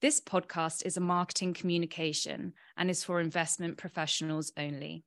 This 0.00 0.20
podcast 0.20 0.86
is 0.86 0.96
a 0.96 1.00
marketing 1.00 1.54
communication 1.54 2.52
and 2.76 2.88
is 2.88 3.02
for 3.02 3.20
investment 3.20 3.78
professionals 3.78 4.52
only. 4.56 5.02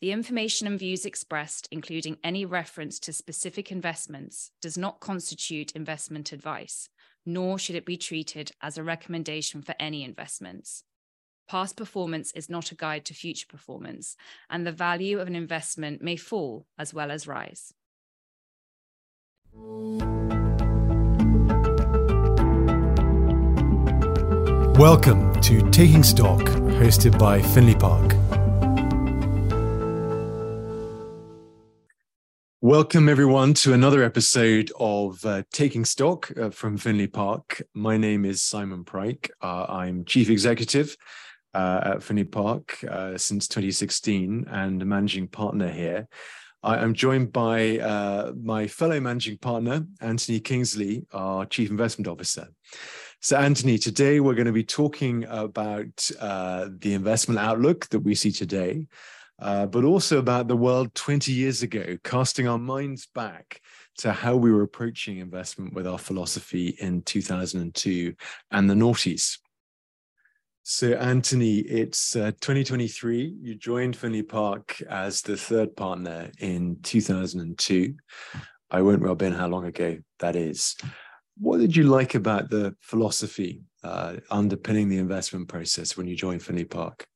The 0.00 0.10
information 0.10 0.66
and 0.66 0.78
views 0.78 1.04
expressed, 1.04 1.68
including 1.70 2.16
any 2.24 2.46
reference 2.46 2.98
to 3.00 3.12
specific 3.12 3.70
investments, 3.70 4.50
does 4.62 4.78
not 4.78 5.00
constitute 5.00 5.72
investment 5.72 6.32
advice, 6.32 6.88
nor 7.26 7.58
should 7.58 7.76
it 7.76 7.84
be 7.84 7.98
treated 7.98 8.52
as 8.62 8.78
a 8.78 8.82
recommendation 8.82 9.60
for 9.60 9.74
any 9.78 10.02
investments. 10.02 10.84
Past 11.46 11.76
performance 11.76 12.32
is 12.32 12.48
not 12.48 12.72
a 12.72 12.74
guide 12.74 13.04
to 13.04 13.14
future 13.14 13.46
performance, 13.46 14.16
and 14.48 14.66
the 14.66 14.72
value 14.72 15.20
of 15.20 15.28
an 15.28 15.36
investment 15.36 16.00
may 16.00 16.16
fall 16.16 16.66
as 16.78 16.94
well 16.94 17.10
as 17.10 17.26
rise. 17.26 17.74
Welcome 24.78 25.38
to 25.42 25.70
Taking 25.70 26.02
Stock, 26.02 26.40
hosted 26.40 27.18
by 27.18 27.42
Findlay 27.42 27.74
Park. 27.74 28.14
Welcome, 32.62 33.10
everyone, 33.10 33.52
to 33.54 33.74
another 33.74 34.02
episode 34.02 34.72
of 34.80 35.22
uh, 35.26 35.42
Taking 35.52 35.84
Stock 35.84 36.32
uh, 36.40 36.48
from 36.48 36.78
Findlay 36.78 37.06
Park. 37.06 37.60
My 37.74 37.98
name 37.98 38.24
is 38.24 38.42
Simon 38.42 38.82
Pryke. 38.82 39.28
Uh, 39.42 39.66
I'm 39.68 40.06
Chief 40.06 40.30
Executive 40.30 40.96
uh, 41.52 41.80
at 41.84 42.02
Findlay 42.02 42.24
Park 42.24 42.82
uh, 42.84 43.18
since 43.18 43.46
2016 43.48 44.46
and 44.50 44.80
a 44.80 44.86
managing 44.86 45.28
partner 45.28 45.68
here. 45.68 46.08
I 46.62 46.78
am 46.78 46.94
joined 46.94 47.30
by 47.30 47.78
uh, 47.78 48.32
my 48.40 48.68
fellow 48.68 49.00
managing 49.00 49.36
partner, 49.36 49.84
Anthony 50.00 50.40
Kingsley, 50.40 51.04
our 51.12 51.44
Chief 51.44 51.70
Investment 51.70 52.08
Officer. 52.08 52.48
So, 53.22 53.36
Anthony, 53.36 53.78
today 53.78 54.20
we're 54.20 54.34
going 54.34 54.46
to 54.46 54.52
be 54.52 54.64
talking 54.64 55.24
about 55.28 55.96
the 55.96 56.92
investment 56.92 57.38
outlook 57.38 57.88
that 57.90 58.00
we 58.00 58.14
see 58.14 58.32
today 58.32 58.86
uh, 59.42 59.66
but 59.66 59.84
also 59.84 60.18
about 60.18 60.46
the 60.46 60.56
world 60.56 60.94
20 60.94 61.32
years 61.32 61.62
ago, 61.62 61.98
casting 62.04 62.46
our 62.46 62.58
minds 62.58 63.06
back 63.06 63.60
to 63.98 64.12
how 64.12 64.36
we 64.36 64.52
were 64.52 64.62
approaching 64.62 65.18
investment 65.18 65.74
with 65.74 65.86
our 65.86 65.98
philosophy 65.98 66.76
in 66.80 67.02
2002 67.02 68.14
and 68.52 68.70
the 68.70 68.74
noughties. 68.74 69.38
So, 70.62 70.92
Anthony, 70.92 71.58
it's 71.58 72.14
uh, 72.14 72.30
2023. 72.40 73.36
You 73.42 73.56
joined 73.56 73.96
Findlay 73.96 74.22
Park 74.22 74.80
as 74.88 75.22
the 75.22 75.36
third 75.36 75.76
partner 75.76 76.30
in 76.38 76.78
2002. 76.84 77.94
I 78.70 78.82
won't 78.82 79.02
rub 79.02 79.22
in 79.22 79.32
how 79.32 79.48
long 79.48 79.64
ago 79.64 79.98
that 80.20 80.36
is. 80.36 80.76
What 81.38 81.58
did 81.58 81.74
you 81.74 81.84
like 81.84 82.14
about 82.14 82.50
the 82.50 82.74
philosophy 82.80 83.62
uh, 83.82 84.16
underpinning 84.30 84.88
the 84.88 84.98
investment 84.98 85.48
process 85.48 85.96
when 85.96 86.06
you 86.06 86.14
joined 86.14 86.42
Findlay 86.42 86.64
Park? 86.64 87.06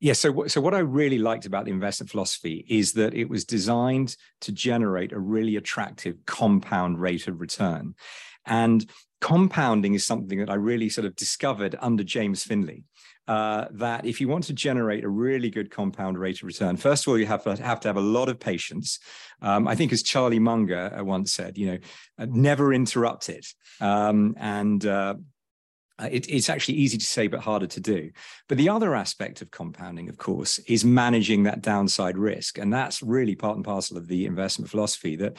Yeah. 0.00 0.12
So, 0.12 0.46
so 0.48 0.60
what 0.60 0.74
I 0.74 0.80
really 0.80 1.18
liked 1.18 1.46
about 1.46 1.64
the 1.64 1.70
investment 1.70 2.10
philosophy 2.10 2.66
is 2.68 2.92
that 2.94 3.14
it 3.14 3.28
was 3.28 3.44
designed 3.44 4.16
to 4.42 4.52
generate 4.52 5.12
a 5.12 5.18
really 5.18 5.56
attractive 5.56 6.16
compound 6.26 7.00
rate 7.00 7.26
of 7.26 7.40
return. 7.40 7.94
And 8.44 8.84
compounding 9.20 9.94
is 9.94 10.04
something 10.04 10.38
that 10.40 10.50
I 10.50 10.54
really 10.54 10.90
sort 10.90 11.06
of 11.06 11.16
discovered 11.16 11.76
under 11.80 12.04
James 12.04 12.42
Findlay. 12.42 12.84
Uh, 13.26 13.64
that 13.70 14.04
if 14.04 14.20
you 14.20 14.28
want 14.28 14.44
to 14.44 14.52
generate 14.52 15.02
a 15.02 15.08
really 15.08 15.48
good 15.48 15.70
compound 15.70 16.18
rate 16.18 16.36
of 16.36 16.42
return, 16.42 16.76
first 16.76 17.04
of 17.04 17.08
all, 17.08 17.18
you 17.18 17.24
have 17.24 17.42
to 17.42 17.56
have, 17.62 17.80
to 17.80 17.88
have 17.88 17.96
a 17.96 18.00
lot 18.00 18.28
of 18.28 18.38
patience. 18.38 18.98
Um, 19.40 19.66
I 19.66 19.74
think, 19.74 19.92
as 19.92 20.02
Charlie 20.02 20.38
Munger 20.38 20.94
uh, 20.94 21.02
once 21.02 21.32
said, 21.32 21.56
you 21.56 21.66
know, 21.66 21.78
uh, 22.18 22.26
never 22.28 22.74
interrupt 22.74 23.30
it. 23.30 23.46
Um, 23.80 24.34
and 24.38 24.84
uh, 24.84 25.14
it, 26.00 26.28
it's 26.28 26.50
actually 26.50 26.74
easy 26.78 26.98
to 26.98 27.06
say, 27.06 27.28
but 27.28 27.40
harder 27.40 27.66
to 27.66 27.80
do. 27.80 28.10
But 28.48 28.58
the 28.58 28.68
other 28.68 28.94
aspect 28.94 29.42
of 29.42 29.50
compounding, 29.50 30.08
of 30.08 30.18
course, 30.18 30.58
is 30.58 30.84
managing 30.84 31.44
that 31.44 31.62
downside 31.62 32.18
risk. 32.18 32.58
And 32.58 32.72
that's 32.72 33.02
really 33.02 33.36
part 33.36 33.56
and 33.56 33.64
parcel 33.64 33.96
of 33.96 34.08
the 34.08 34.26
investment 34.26 34.70
philosophy 34.70 35.16
that 35.16 35.36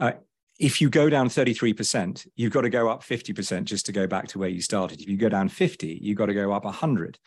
uh, 0.00 0.12
if 0.58 0.80
you 0.80 0.90
go 0.90 1.08
down 1.08 1.28
33%, 1.28 2.26
you've 2.34 2.52
got 2.52 2.62
to 2.62 2.70
go 2.70 2.88
up 2.88 3.02
50% 3.02 3.64
just 3.64 3.86
to 3.86 3.92
go 3.92 4.06
back 4.06 4.28
to 4.28 4.38
where 4.38 4.48
you 4.48 4.60
started. 4.60 5.00
If 5.00 5.08
you 5.08 5.16
go 5.16 5.28
down 5.28 5.48
50, 5.48 5.98
you've 6.02 6.18
got 6.18 6.26
to 6.26 6.34
go 6.34 6.52
up 6.52 6.64
100. 6.64 7.18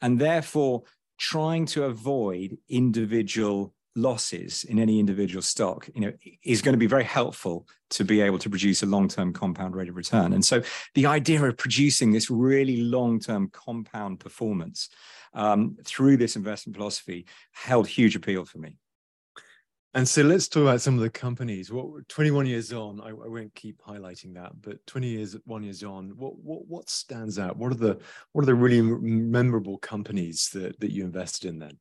And 0.00 0.18
therefore, 0.18 0.84
trying 1.18 1.66
to 1.66 1.84
avoid 1.84 2.56
individual 2.68 3.74
losses 3.94 4.64
in 4.64 4.78
any 4.78 5.00
individual 5.00 5.42
stock, 5.42 5.88
you 5.94 6.00
know, 6.00 6.12
is 6.44 6.62
going 6.62 6.72
to 6.72 6.78
be 6.78 6.86
very 6.86 7.04
helpful 7.04 7.66
to 7.90 8.04
be 8.04 8.20
able 8.20 8.38
to 8.38 8.48
produce 8.48 8.82
a 8.82 8.86
long-term 8.86 9.32
compound 9.32 9.74
rate 9.74 9.88
of 9.88 9.96
return. 9.96 10.32
And 10.32 10.44
so 10.44 10.62
the 10.94 11.06
idea 11.06 11.42
of 11.42 11.56
producing 11.56 12.12
this 12.12 12.30
really 12.30 12.82
long-term 12.82 13.50
compound 13.50 14.20
performance 14.20 14.88
um, 15.34 15.76
through 15.84 16.16
this 16.16 16.36
investment 16.36 16.76
philosophy 16.76 17.26
held 17.52 17.88
huge 17.88 18.16
appeal 18.16 18.44
for 18.44 18.58
me. 18.58 18.76
And 19.94 20.06
so 20.06 20.22
let's 20.22 20.48
talk 20.48 20.62
about 20.62 20.82
some 20.82 20.94
of 20.94 21.00
the 21.00 21.10
companies. 21.10 21.72
What 21.72 22.08
21 22.08 22.46
years 22.46 22.72
on, 22.72 23.00
I, 23.00 23.08
I, 23.08 23.12
won't 23.12 23.54
keep 23.54 23.80
highlighting 23.82 24.34
that, 24.34 24.52
but 24.60 24.86
20 24.86 25.08
years, 25.08 25.36
one 25.44 25.62
years 25.62 25.82
on, 25.82 26.10
what 26.16 26.38
what 26.38 26.66
what 26.66 26.90
stands 26.90 27.38
out? 27.38 27.56
What 27.56 27.72
are 27.72 27.76
the 27.76 27.98
what 28.32 28.42
are 28.42 28.46
the 28.46 28.54
really 28.54 28.82
memorable 28.82 29.78
companies 29.78 30.50
that 30.52 30.78
that 30.80 30.92
you 30.92 31.04
invested 31.04 31.48
in 31.48 31.58
then? 31.58 31.78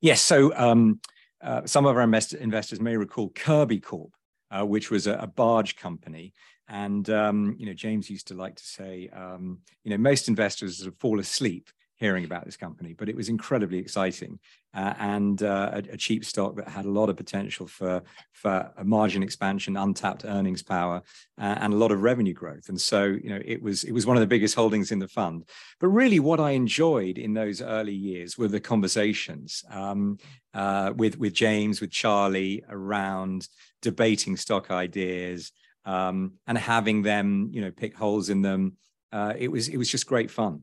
Yes. 0.00 0.20
So 0.20 0.54
um, 0.56 1.00
uh, 1.42 1.62
some 1.64 1.86
of 1.86 1.96
our 1.96 2.02
invest- 2.02 2.34
investors 2.34 2.80
may 2.80 2.96
recall 2.96 3.30
Kirby 3.30 3.80
Corp, 3.80 4.12
uh, 4.50 4.66
which 4.66 4.90
was 4.90 5.06
a, 5.06 5.14
a, 5.14 5.26
barge 5.26 5.76
company. 5.76 6.34
And 6.68 7.08
um, 7.08 7.56
you 7.58 7.66
know, 7.66 7.72
James 7.72 8.10
used 8.10 8.28
to 8.28 8.34
like 8.34 8.56
to 8.56 8.64
say, 8.64 9.08
um, 9.08 9.60
you 9.84 9.90
know, 9.90 9.98
most 9.98 10.28
investors 10.28 10.78
sort 10.78 10.92
of 10.92 10.98
fall 10.98 11.18
asleep 11.18 11.70
hearing 11.96 12.24
about 12.24 12.44
this 12.44 12.56
company, 12.56 12.92
but 12.92 13.08
it 13.08 13.16
was 13.16 13.28
incredibly 13.28 13.78
exciting 13.78 14.38
uh, 14.74 14.92
and 14.98 15.42
uh, 15.42 15.70
a, 15.72 15.94
a, 15.94 15.96
cheap 15.96 16.24
stock 16.24 16.54
that 16.56 16.68
had 16.68 16.84
a 16.84 16.90
lot 16.90 17.08
of 17.08 17.16
potential 17.16 17.66
for 17.66 18.02
for 18.32 18.70
margin 18.84 19.22
expansion, 19.22 19.76
untapped 19.76 20.24
earnings 20.26 20.62
power, 20.62 21.02
uh, 21.40 21.56
and 21.60 21.72
a 21.72 21.76
lot 21.76 21.90
of 21.90 22.02
revenue 22.02 22.34
growth. 22.34 22.68
And 22.68 22.78
so, 22.78 23.04
you 23.04 23.30
know, 23.30 23.40
it 23.42 23.62
was 23.62 23.84
it 23.84 23.92
was 23.92 24.04
one 24.04 24.16
of 24.16 24.20
the 24.20 24.26
biggest 24.26 24.54
holdings 24.54 24.92
in 24.92 24.98
the 24.98 25.08
fund. 25.08 25.44
But 25.80 25.88
really, 25.88 26.20
what 26.20 26.40
I 26.40 26.50
enjoyed 26.50 27.16
in 27.16 27.32
those 27.32 27.62
early 27.62 27.94
years 27.94 28.36
were 28.36 28.48
the 28.48 28.60
conversations 28.60 29.64
um, 29.70 30.18
uh, 30.52 30.92
with 30.94 31.18
with 31.18 31.32
James, 31.32 31.80
with 31.80 31.90
Charlie 31.90 32.62
around 32.68 33.48
debating 33.80 34.36
stock 34.36 34.70
ideas 34.70 35.52
um, 35.86 36.34
and 36.46 36.58
having 36.58 37.02
them, 37.02 37.48
you 37.50 37.62
know, 37.62 37.70
pick 37.70 37.96
holes 37.96 38.28
in 38.28 38.42
them. 38.42 38.76
Uh, 39.10 39.32
it 39.38 39.48
was 39.50 39.68
it 39.68 39.78
was 39.78 39.90
just 39.90 40.06
great 40.06 40.30
fun 40.30 40.62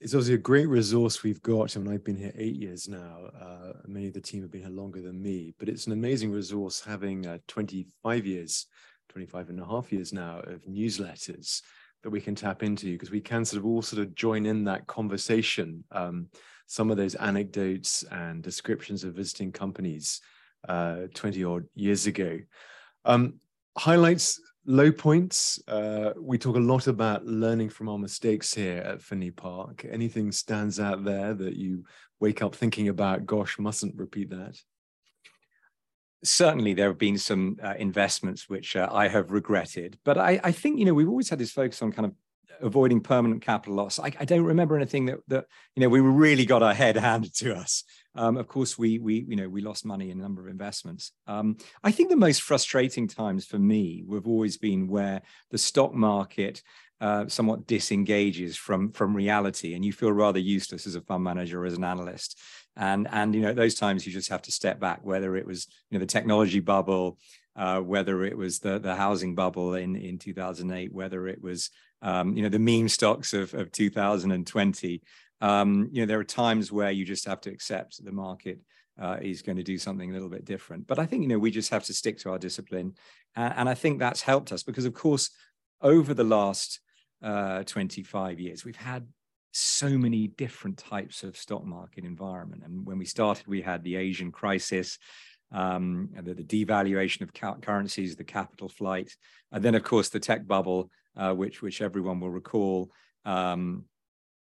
it's 0.00 0.14
obviously 0.14 0.34
a 0.34 0.38
great 0.38 0.68
resource 0.68 1.22
we've 1.22 1.42
got. 1.42 1.76
I 1.76 1.80
mean, 1.80 1.92
I've 1.92 2.04
been 2.04 2.16
here 2.16 2.32
eight 2.36 2.54
years 2.54 2.88
now. 2.88 3.30
Uh, 3.40 3.72
many 3.86 4.06
of 4.06 4.14
the 4.14 4.20
team 4.20 4.42
have 4.42 4.50
been 4.50 4.62
here 4.62 4.70
longer 4.70 5.00
than 5.00 5.20
me, 5.20 5.54
but 5.58 5.68
it's 5.68 5.86
an 5.86 5.92
amazing 5.92 6.30
resource 6.30 6.80
having 6.80 7.26
uh, 7.26 7.38
25 7.48 8.24
years, 8.24 8.66
25 9.08 9.48
and 9.48 9.60
a 9.60 9.66
half 9.66 9.92
years 9.92 10.12
now 10.12 10.38
of 10.40 10.64
newsletters 10.66 11.62
that 12.04 12.10
we 12.10 12.20
can 12.20 12.36
tap 12.36 12.62
into 12.62 12.92
because 12.92 13.10
we 13.10 13.20
can 13.20 13.44
sort 13.44 13.58
of 13.58 13.66
all 13.66 13.82
sort 13.82 14.00
of 14.00 14.14
join 14.14 14.46
in 14.46 14.62
that 14.64 14.86
conversation. 14.86 15.82
Um, 15.90 16.28
some 16.66 16.92
of 16.92 16.96
those 16.96 17.16
anecdotes 17.16 18.04
and 18.12 18.40
descriptions 18.40 19.02
of 19.02 19.14
visiting 19.14 19.50
companies 19.50 20.20
uh, 20.68 21.06
20 21.14 21.42
odd 21.42 21.64
years 21.74 22.06
ago. 22.06 22.38
Um, 23.04 23.40
highlights 23.76 24.40
low 24.68 24.92
points 24.92 25.58
uh, 25.66 26.12
we 26.20 26.36
talk 26.36 26.54
a 26.54 26.60
lot 26.60 26.86
about 26.88 27.24
learning 27.24 27.70
from 27.70 27.88
our 27.88 27.98
mistakes 27.98 28.52
here 28.52 28.82
at 28.82 29.00
Findlay 29.00 29.30
park. 29.30 29.86
Anything 29.90 30.30
stands 30.30 30.78
out 30.78 31.04
there 31.04 31.32
that 31.32 31.56
you 31.56 31.84
wake 32.20 32.42
up 32.42 32.54
thinking 32.54 32.88
about 32.88 33.24
gosh 33.24 33.58
mustn't 33.58 33.96
repeat 33.96 34.28
that 34.28 34.60
certainly 36.24 36.74
there 36.74 36.88
have 36.88 36.98
been 36.98 37.16
some 37.16 37.56
uh, 37.62 37.74
investments 37.78 38.48
which 38.48 38.74
uh, 38.74 38.88
i 38.92 39.06
have 39.06 39.30
regretted 39.30 39.96
but 40.04 40.18
I, 40.18 40.40
I 40.42 40.52
think 40.52 40.78
you 40.78 40.84
know 40.84 40.94
we've 40.94 41.08
always 41.08 41.30
had 41.30 41.38
this 41.38 41.52
focus 41.52 41.80
on 41.80 41.92
kind 41.92 42.06
of 42.06 42.12
avoiding 42.60 43.00
permanent 43.00 43.42
capital 43.42 43.74
loss. 43.74 43.98
I, 43.98 44.12
I, 44.18 44.24
don't 44.24 44.44
remember 44.44 44.76
anything 44.76 45.06
that 45.06 45.18
that 45.28 45.46
you 45.74 45.82
know 45.82 45.88
we 45.88 46.00
really 46.00 46.46
got 46.46 46.62
our 46.62 46.74
head 46.74 46.96
handed 47.10 47.34
to 47.36 47.54
us. 47.54 47.84
Um, 48.14 48.36
of 48.36 48.48
course, 48.48 48.78
we 48.78 48.98
we 48.98 49.24
you 49.28 49.36
know 49.36 49.48
we 49.48 49.60
lost 49.60 49.84
money 49.84 50.10
in 50.10 50.18
a 50.18 50.22
number 50.22 50.42
of 50.42 50.48
investments. 50.48 51.12
Um, 51.26 51.56
I 51.82 51.90
think 51.90 52.10
the 52.10 52.16
most 52.16 52.42
frustrating 52.42 53.08
times 53.08 53.44
for 53.44 53.58
me 53.58 54.04
have 54.12 54.26
always 54.26 54.56
been 54.56 54.88
where 54.88 55.22
the 55.50 55.58
stock 55.58 55.94
market 55.94 56.62
uh, 57.00 57.28
somewhat 57.28 57.66
disengages 57.66 58.56
from 58.56 58.90
from 58.92 59.14
reality, 59.14 59.74
and 59.74 59.84
you 59.84 59.92
feel 59.92 60.12
rather 60.12 60.40
useless 60.40 60.86
as 60.86 60.94
a 60.94 61.00
fund 61.00 61.22
manager 61.22 61.62
or 61.62 61.66
as 61.66 61.74
an 61.74 61.84
analyst. 61.84 62.38
And 62.76 63.08
and 63.10 63.34
you 63.34 63.40
know 63.40 63.52
those 63.52 63.74
times 63.74 64.06
you 64.06 64.12
just 64.12 64.30
have 64.30 64.42
to 64.42 64.52
step 64.52 64.80
back. 64.80 65.00
Whether 65.04 65.36
it 65.36 65.46
was 65.46 65.68
you 65.90 65.98
know 65.98 66.00
the 66.00 66.10
technology 66.10 66.60
bubble, 66.60 67.18
uh, 67.58 67.80
whether 67.80 68.24
it 68.24 68.38
was 68.38 68.60
the 68.60 68.78
the 68.78 68.94
housing 68.94 69.34
bubble 69.34 69.74
in 69.74 69.96
in 69.96 70.18
2008, 70.18 70.94
whether 70.94 71.28
it 71.28 71.42
was 71.42 71.68
um, 72.02 72.36
you 72.36 72.42
know, 72.42 72.48
the 72.48 72.58
meme 72.58 72.88
stocks 72.88 73.32
of, 73.32 73.54
of 73.54 73.72
2020. 73.72 75.02
Um, 75.40 75.88
you 75.92 76.02
know, 76.02 76.06
there 76.06 76.18
are 76.18 76.24
times 76.24 76.72
where 76.72 76.90
you 76.90 77.04
just 77.04 77.26
have 77.26 77.40
to 77.42 77.50
accept 77.50 77.96
that 77.96 78.04
the 78.04 78.12
market 78.12 78.60
uh, 79.00 79.18
is 79.20 79.42
going 79.42 79.56
to 79.56 79.62
do 79.62 79.78
something 79.78 80.10
a 80.10 80.12
little 80.12 80.28
bit 80.28 80.44
different. 80.44 80.86
But 80.86 80.98
I 80.98 81.06
think, 81.06 81.22
you 81.22 81.28
know, 81.28 81.38
we 81.38 81.50
just 81.50 81.70
have 81.70 81.84
to 81.84 81.94
stick 81.94 82.18
to 82.18 82.30
our 82.30 82.38
discipline. 82.38 82.94
Uh, 83.36 83.52
and 83.56 83.68
I 83.68 83.74
think 83.74 83.98
that's 83.98 84.22
helped 84.22 84.52
us 84.52 84.62
because, 84.62 84.84
of 84.84 84.94
course, 84.94 85.30
over 85.80 86.14
the 86.14 86.24
last 86.24 86.80
uh, 87.22 87.62
25 87.64 88.40
years, 88.40 88.64
we've 88.64 88.76
had 88.76 89.06
so 89.52 89.88
many 89.90 90.28
different 90.28 90.78
types 90.78 91.22
of 91.22 91.36
stock 91.36 91.64
market 91.64 92.04
environment. 92.04 92.62
And 92.64 92.84
when 92.84 92.98
we 92.98 93.04
started, 93.04 93.46
we 93.46 93.62
had 93.62 93.82
the 93.82 93.96
Asian 93.96 94.30
crisis, 94.30 94.98
um, 95.52 96.10
the, 96.22 96.34
the, 96.34 96.42
devaluation 96.42 97.22
of 97.22 97.60
currencies, 97.62 98.16
the 98.16 98.24
capital 98.24 98.68
flight, 98.68 99.16
and 99.52 99.64
then 99.64 99.74
of 99.74 99.82
course 99.82 100.08
the 100.08 100.20
tech 100.20 100.46
bubble, 100.46 100.90
uh, 101.16 101.32
which 101.32 101.62
which 101.62 101.80
everyone 101.80 102.20
will 102.20 102.30
recall. 102.30 102.90
Um, 103.24 103.84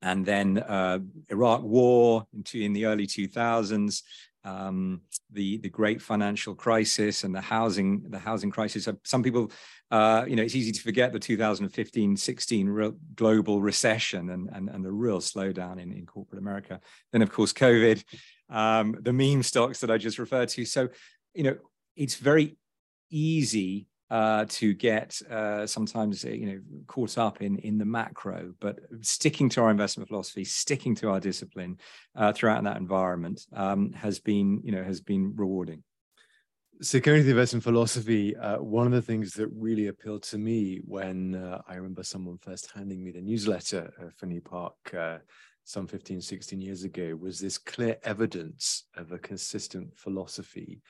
and 0.01 0.25
then 0.25 0.57
uh, 0.59 0.99
Iraq 1.29 1.61
War 1.61 2.25
in, 2.33 2.61
in, 2.61 2.73
the 2.73 2.85
early 2.85 3.05
2000s, 3.05 4.01
um, 4.45 5.01
the 5.31 5.57
the 5.57 5.69
great 5.69 6.01
financial 6.01 6.55
crisis 6.55 7.23
and 7.23 7.35
the 7.35 7.41
housing 7.41 8.03
the 8.09 8.19
housing 8.19 8.51
crisis. 8.51 8.87
Some 9.03 9.23
people, 9.23 9.51
uh, 9.91 10.25
you 10.27 10.35
know, 10.35 10.43
it's 10.43 10.55
easy 10.55 10.71
to 10.71 10.81
forget 10.81 11.11
the 11.11 11.19
2015-16 11.19 12.95
global 13.15 13.61
recession 13.61 14.29
and, 14.29 14.49
and 14.53 14.69
and 14.69 14.83
the 14.83 14.91
real 14.91 15.19
slowdown 15.19 15.79
in, 15.81 15.91
in 15.91 16.05
corporate 16.05 16.41
America. 16.41 16.79
Then 17.11 17.21
of 17.21 17.31
course 17.31 17.53
COVID, 17.53 18.03
um, 18.49 18.95
the 19.01 19.13
meme 19.13 19.43
stocks 19.43 19.79
that 19.81 19.91
I 19.91 19.97
just 19.97 20.19
referred 20.19 20.49
to. 20.49 20.65
So 20.65 20.89
you 21.33 21.43
know, 21.43 21.57
it's 21.95 22.15
very 22.15 22.57
easy 23.09 23.87
uh, 24.09 24.45
to 24.49 24.73
get 24.73 25.21
uh, 25.29 25.67
sometimes 25.67 26.25
uh, 26.25 26.29
you 26.29 26.45
know 26.47 26.59
caught 26.87 27.17
up 27.17 27.41
in 27.41 27.57
in 27.59 27.77
the 27.77 27.85
macro, 27.85 28.53
but 28.59 28.79
sticking 29.01 29.49
to 29.49 29.61
our 29.61 29.69
investment 29.69 30.09
philosophy, 30.09 30.43
sticking 30.43 30.95
to 30.95 31.09
our 31.09 31.19
discipline 31.19 31.77
uh, 32.15 32.33
throughout 32.33 32.63
that 32.63 32.77
environment 32.77 33.45
um, 33.53 33.93
has 33.93 34.19
been 34.19 34.61
you 34.63 34.71
know 34.71 34.83
has 34.83 35.01
been 35.01 35.33
rewarding. 35.35 35.83
So, 36.81 36.99
going 36.99 37.19
to 37.19 37.23
the 37.23 37.31
investment 37.31 37.63
philosophy, 37.63 38.37
uh, 38.37 38.57
one 38.57 38.87
of 38.87 38.93
the 38.93 39.01
things 39.01 39.33
that 39.33 39.49
really 39.49 39.87
appealed 39.87 40.23
to 40.23 40.37
me 40.37 40.79
when 40.85 41.35
uh, 41.35 41.61
I 41.67 41.75
remember 41.75 42.03
someone 42.03 42.37
first 42.37 42.71
handing 42.73 43.03
me 43.03 43.11
the 43.11 43.21
newsletter 43.21 43.91
for 44.15 44.25
New 44.25 44.41
Park 44.41 44.75
some 45.69 45.85
15, 45.85 46.19
16 46.19 46.59
years 46.59 46.83
ago 46.83 47.15
was 47.21 47.39
this 47.39 47.59
clear 47.59 47.95
evidence 48.03 48.85
of 48.97 49.11
a 49.11 49.19
consistent 49.19 49.95
philosophy 49.95 50.81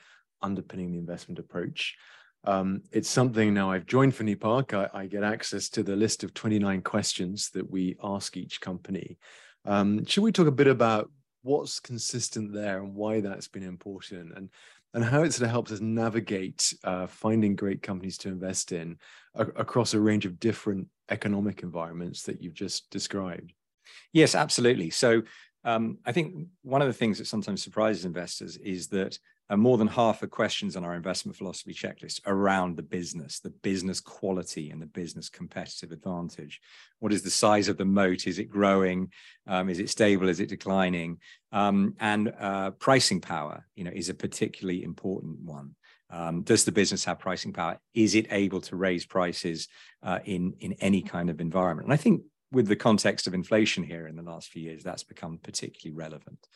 underpinning 0.41 0.93
the 0.93 0.97
investment 0.97 1.37
approach. 1.37 1.97
Um, 2.45 2.83
it's 2.93 3.09
something 3.09 3.53
now 3.53 3.71
I've 3.71 3.87
joined 3.87 4.15
Findlay 4.15 4.35
Park. 4.35 4.73
I, 4.73 4.87
I, 4.93 5.05
get 5.07 5.21
access 5.21 5.67
to 5.71 5.83
the 5.83 5.97
list 5.97 6.23
of 6.23 6.33
29 6.33 6.81
questions 6.83 7.49
that 7.55 7.69
we 7.69 7.97
ask 8.01 8.37
each 8.37 8.61
company. 8.61 9.17
Um, 9.65 10.05
should 10.05 10.23
we 10.23 10.31
talk 10.31 10.47
a 10.47 10.51
bit 10.51 10.67
about 10.67 11.11
what's 11.41 11.81
consistent 11.81 12.53
there 12.53 12.81
and 12.81 12.95
why 12.95 13.19
that's 13.19 13.49
been 13.49 13.63
important 13.63 14.31
and 14.37 14.49
and 14.93 15.03
how 15.03 15.23
it 15.23 15.33
sort 15.33 15.47
of 15.47 15.51
helps 15.51 15.73
us 15.73 15.81
navigate 15.81 16.73
uh, 16.85 17.05
finding 17.05 17.57
great 17.57 17.83
companies 17.83 18.17
to 18.19 18.29
invest 18.29 18.71
in 18.71 18.97
a, 19.35 19.41
across 19.41 19.93
a 19.93 19.99
range 19.99 20.25
of 20.25 20.39
different 20.39 20.87
economic 21.09 21.63
environments 21.63 22.23
that 22.23 22.41
you've 22.41 22.53
just 22.53 22.89
described? 22.89 23.51
Yes, 24.13 24.35
absolutely. 24.35 24.89
So 24.89 25.23
um, 25.63 25.97
I 26.05 26.11
think 26.11 26.47
one 26.61 26.81
of 26.81 26.87
the 26.87 26.93
things 26.93 27.17
that 27.17 27.27
sometimes 27.27 27.63
surprises 27.63 28.05
investors 28.05 28.57
is 28.57 28.87
that 28.89 29.17
and 29.49 29.61
more 29.61 29.77
than 29.77 29.87
half 29.87 30.21
of 30.21 30.29
questions 30.29 30.75
on 30.75 30.85
our 30.85 30.93
investment 30.93 31.35
philosophy 31.35 31.73
checklist 31.73 32.21
around 32.27 32.77
the 32.77 32.83
business, 32.83 33.39
the 33.39 33.49
business 33.49 33.99
quality 33.99 34.69
and 34.69 34.79
the 34.79 34.85
business 34.85 35.27
competitive 35.27 35.91
advantage. 35.91 36.61
What 36.99 37.11
is 37.11 37.23
the 37.23 37.31
size 37.31 37.67
of 37.67 37.77
the 37.77 37.85
moat? 37.85 38.27
Is 38.27 38.37
it 38.37 38.45
growing? 38.45 39.11
Um, 39.47 39.69
is 39.69 39.79
it 39.79 39.89
stable? 39.89 40.29
Is 40.29 40.39
it 40.39 40.49
declining? 40.49 41.17
Um, 41.51 41.95
and 41.99 42.31
uh, 42.39 42.71
pricing 42.71 43.21
power, 43.21 43.65
you 43.75 43.83
know, 43.83 43.91
is 43.93 44.09
a 44.09 44.13
particularly 44.13 44.83
important 44.83 45.39
one. 45.41 45.75
Um, 46.11 46.43
does 46.43 46.63
the 46.63 46.71
business 46.71 47.05
have 47.05 47.17
pricing 47.17 47.53
power? 47.53 47.79
Is 47.95 48.13
it 48.13 48.27
able 48.31 48.61
to 48.61 48.75
raise 48.75 49.05
prices 49.05 49.67
uh, 50.03 50.19
in 50.25 50.53
in 50.59 50.73
any 50.73 51.01
kind 51.01 51.29
of 51.29 51.39
environment? 51.41 51.87
And 51.87 51.93
I 51.93 51.97
think 51.97 52.21
with 52.51 52.67
the 52.67 52.75
context 52.75 53.27
of 53.27 53.33
inflation 53.33 53.83
here 53.83 54.07
in 54.07 54.15
the 54.15 54.23
last 54.23 54.49
few 54.49 54.63
years, 54.63 54.83
that's 54.83 55.03
become 55.03 55.39
particularly 55.41 55.95
relevant. 55.95 56.47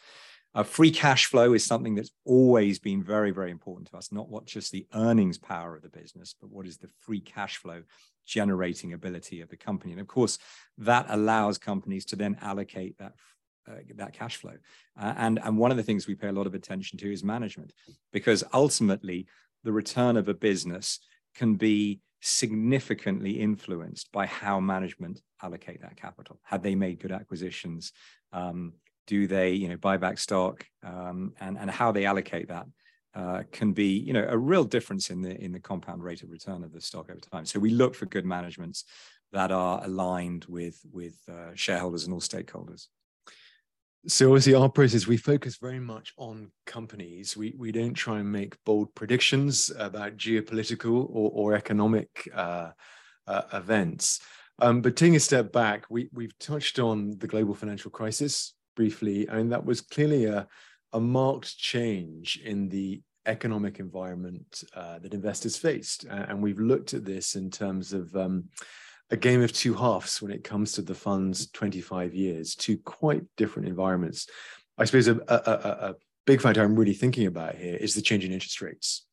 Uh, 0.56 0.64
free 0.64 0.92
cash 0.92 1.26
flow 1.26 1.54
is 1.54 1.66
something 1.66 1.96
that's 1.96 2.12
always 2.26 2.78
been 2.78 3.04
very, 3.04 3.32
very 3.32 3.50
important 3.50 3.88
to 3.90 3.98
us, 3.98 4.12
not 4.12 4.30
what 4.30 4.46
just 4.46 4.72
the 4.72 4.86
earnings 4.94 5.38
power 5.38 5.76
of 5.76 5.82
the 5.82 5.90
business, 5.90 6.36
but 6.40 6.52
what 6.52 6.68
is 6.68 6.78
the 6.78 6.90
free 7.00 7.20
cash 7.20 7.58
flow 7.58 7.82
generating 8.26 8.94
ability 8.94 9.42
of 9.42 9.50
the 9.50 9.58
company. 9.58 9.92
And 9.92 10.02
of 10.02 10.08
course, 10.08 10.38
that 10.78 11.08
allows 11.10 11.58
companies 11.58 12.06
to 12.06 12.16
then 12.16 12.38
allocate 12.42 12.98
that 13.00 13.14
uh, 13.66 13.76
that 13.96 14.14
cash 14.14 14.36
flow. 14.36 14.56
Uh, 15.00 15.14
and, 15.16 15.40
and 15.42 15.58
one 15.58 15.72
of 15.72 15.78
the 15.78 15.84
things 15.84 16.06
we 16.06 16.16
pay 16.16 16.28
a 16.28 16.34
lot 16.34 16.48
of 16.48 16.54
attention 16.54 17.00
to 17.00 17.12
is 17.12 17.24
management, 17.24 17.72
because 18.12 18.44
ultimately 18.54 19.26
the 19.64 19.72
return 19.72 20.18
of 20.18 20.28
a 20.28 20.34
business 20.34 21.00
can 21.34 21.56
be 21.56 22.02
significantly 22.24 23.32
influenced 23.32 24.12
by 24.12 24.26
how 24.26 24.60
management 24.60 25.22
allocate 25.42 25.82
that 25.82 25.98
capital. 25.98 26.40
Have 26.44 26.64
they 26.64 26.74
made 26.74 27.00
good 27.00 27.12
acquisitions? 27.12 27.92
Um, 28.32 28.74
do 29.08 29.28
they 29.28 29.52
you 29.52 29.68
know 29.68 29.78
buy 29.78 29.98
back 29.98 30.18
stock 30.18 30.66
um, 30.84 31.34
and 31.40 31.58
and 31.58 31.70
how 31.70 31.92
they 31.92 32.06
allocate 32.06 32.48
that 32.48 32.66
uh, 33.16 33.44
can 33.52 33.74
be 33.74 33.98
you 33.98 34.14
know 34.14 34.26
a 34.30 34.38
real 34.38 34.64
difference 34.64 35.10
in 35.10 35.22
the 35.22 35.40
in 35.42 35.52
the 35.52 35.60
compound 35.60 36.04
rate 36.04 36.24
of 36.24 36.30
return 36.30 36.64
of 36.64 36.72
the 36.72 36.82
stock 36.82 37.10
over 37.10 37.20
time 37.20 37.46
so 37.46 37.60
we 37.60 37.70
look 37.70 37.96
for 37.96 38.06
good 38.06 38.26
managements 38.26 38.86
that 39.32 39.52
are 39.52 39.84
aligned 39.84 40.46
with 40.46 40.80
with 40.92 41.18
uh, 41.30 41.54
shareholders 41.54 42.06
and 42.06 42.14
all 42.14 42.22
stakeholders 42.22 42.88
so 44.08 44.28
obviously 44.28 44.54
our 44.54 44.70
process 44.70 45.08
we 45.08 45.18
focus 45.18 45.58
very 45.58 45.80
much 45.80 46.14
on 46.18 46.52
companies 46.66 47.38
we 47.38 47.54
we 47.58 47.72
don't 47.72 47.94
try 47.94 48.20
and 48.20 48.32
make 48.32 48.62
bold 48.66 48.94
predictions 48.96 49.72
about 49.78 50.18
geopolitical 50.18 51.08
or, 51.10 51.32
or 51.34 51.54
economic 51.54 52.30
uh, 52.36 52.70
uh 53.28 53.42
events 53.54 54.20
um, 54.60 54.82
but 54.82 54.96
taking 54.96 55.16
a 55.16 55.20
step 55.20 55.52
back 55.52 55.86
we 55.90 56.10
we've 56.14 56.38
touched 56.40 56.80
on 56.80 57.18
the 57.18 57.28
global 57.28 57.54
financial 57.54 57.92
crisis 57.92 58.54
briefly. 58.76 59.28
Mean, 59.32 59.50
that 59.50 59.66
was 59.66 59.82
clearly 59.82 60.26
a, 60.26 60.48
a 60.94 61.00
marked 61.00 61.58
change 61.58 62.42
in 62.44 62.70
the 62.70 63.02
economic 63.26 63.80
environment 63.80 64.64
uh, 64.76 65.00
that 65.00 65.14
investors 65.14 65.58
faced. 65.58 66.06
And 66.06 66.42
we've 66.42 66.60
looked 66.60 66.94
at 66.94 67.06
this 67.06 67.36
in 67.36 67.50
terms 67.50 67.94
of 67.94 68.14
um, 68.16 68.46
a 69.12 69.18
game 69.18 69.42
of 69.42 69.52
two 69.52 69.74
halves 69.74 70.22
when 70.22 70.32
it 70.32 70.44
comes 70.44 70.74
to 70.74 70.82
the 70.82 70.96
fund's 70.96 71.50
25 71.52 72.14
years, 72.16 72.56
two 72.56 72.78
quite 72.78 73.24
different 73.38 73.68
environments. 73.68 74.28
I 74.78 74.86
suppose 74.86 75.08
a, 75.08 75.20
a, 75.28 75.90
a 75.90 75.96
big 76.26 76.42
factor 76.42 76.64
I'm 76.64 76.76
really 76.76 76.94
thinking 76.94 77.28
about 77.28 77.56
here 77.56 77.76
is 77.76 77.94
the 77.94 78.02
change 78.02 78.26
in 78.26 78.32
interest 78.32 78.62
rates. 78.62 79.06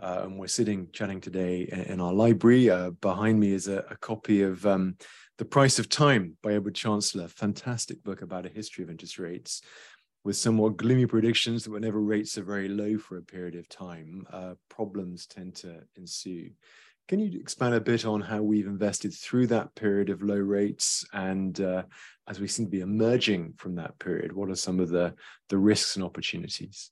Uh, 0.00 0.22
and 0.24 0.38
we're 0.38 0.48
sitting 0.48 0.88
chatting 0.92 1.20
today 1.20 1.68
in, 1.88 2.00
our 2.00 2.12
library. 2.12 2.68
Uh, 2.68 2.90
behind 2.90 3.38
me 3.38 3.52
is 3.52 3.68
a, 3.68 3.84
a 3.90 3.96
copy 3.98 4.42
of 4.42 4.64
um, 4.66 4.96
the 5.38 5.44
Price 5.44 5.78
of 5.78 5.88
Time 5.88 6.36
by 6.42 6.54
Edward 6.54 6.74
Chancellor, 6.74 7.28
fantastic 7.28 8.02
book 8.02 8.22
about 8.22 8.46
a 8.46 8.48
history 8.48 8.82
of 8.82 8.90
interest 8.90 9.18
rates 9.18 9.62
with 10.24 10.36
somewhat 10.36 10.76
gloomy 10.76 11.06
predictions 11.06 11.64
that 11.64 11.70
whenever 11.72 12.00
rates 12.00 12.38
are 12.38 12.44
very 12.44 12.68
low 12.68 12.96
for 12.96 13.16
a 13.16 13.22
period 13.22 13.54
of 13.54 13.68
time, 13.68 14.24
uh, 14.32 14.54
problems 14.68 15.26
tend 15.26 15.54
to 15.56 15.82
ensue. 15.96 16.50
Can 17.08 17.18
you 17.18 17.40
expand 17.40 17.74
a 17.74 17.80
bit 17.80 18.06
on 18.06 18.20
how 18.20 18.42
we've 18.42 18.66
invested 18.66 19.12
through 19.12 19.48
that 19.48 19.74
period 19.74 20.08
of 20.08 20.22
low 20.22 20.38
rates 20.38 21.04
and 21.12 21.60
uh, 21.60 21.82
as 22.28 22.40
we 22.40 22.48
seem 22.48 22.66
to 22.66 22.70
be 22.70 22.80
emerging 22.80 23.54
from 23.56 23.74
that 23.76 23.98
period, 23.98 24.32
what 24.32 24.48
are 24.48 24.54
some 24.54 24.80
of 24.80 24.88
the, 24.88 25.14
the 25.48 25.58
risks 25.58 25.96
and 25.96 26.04
opportunities? 26.04 26.90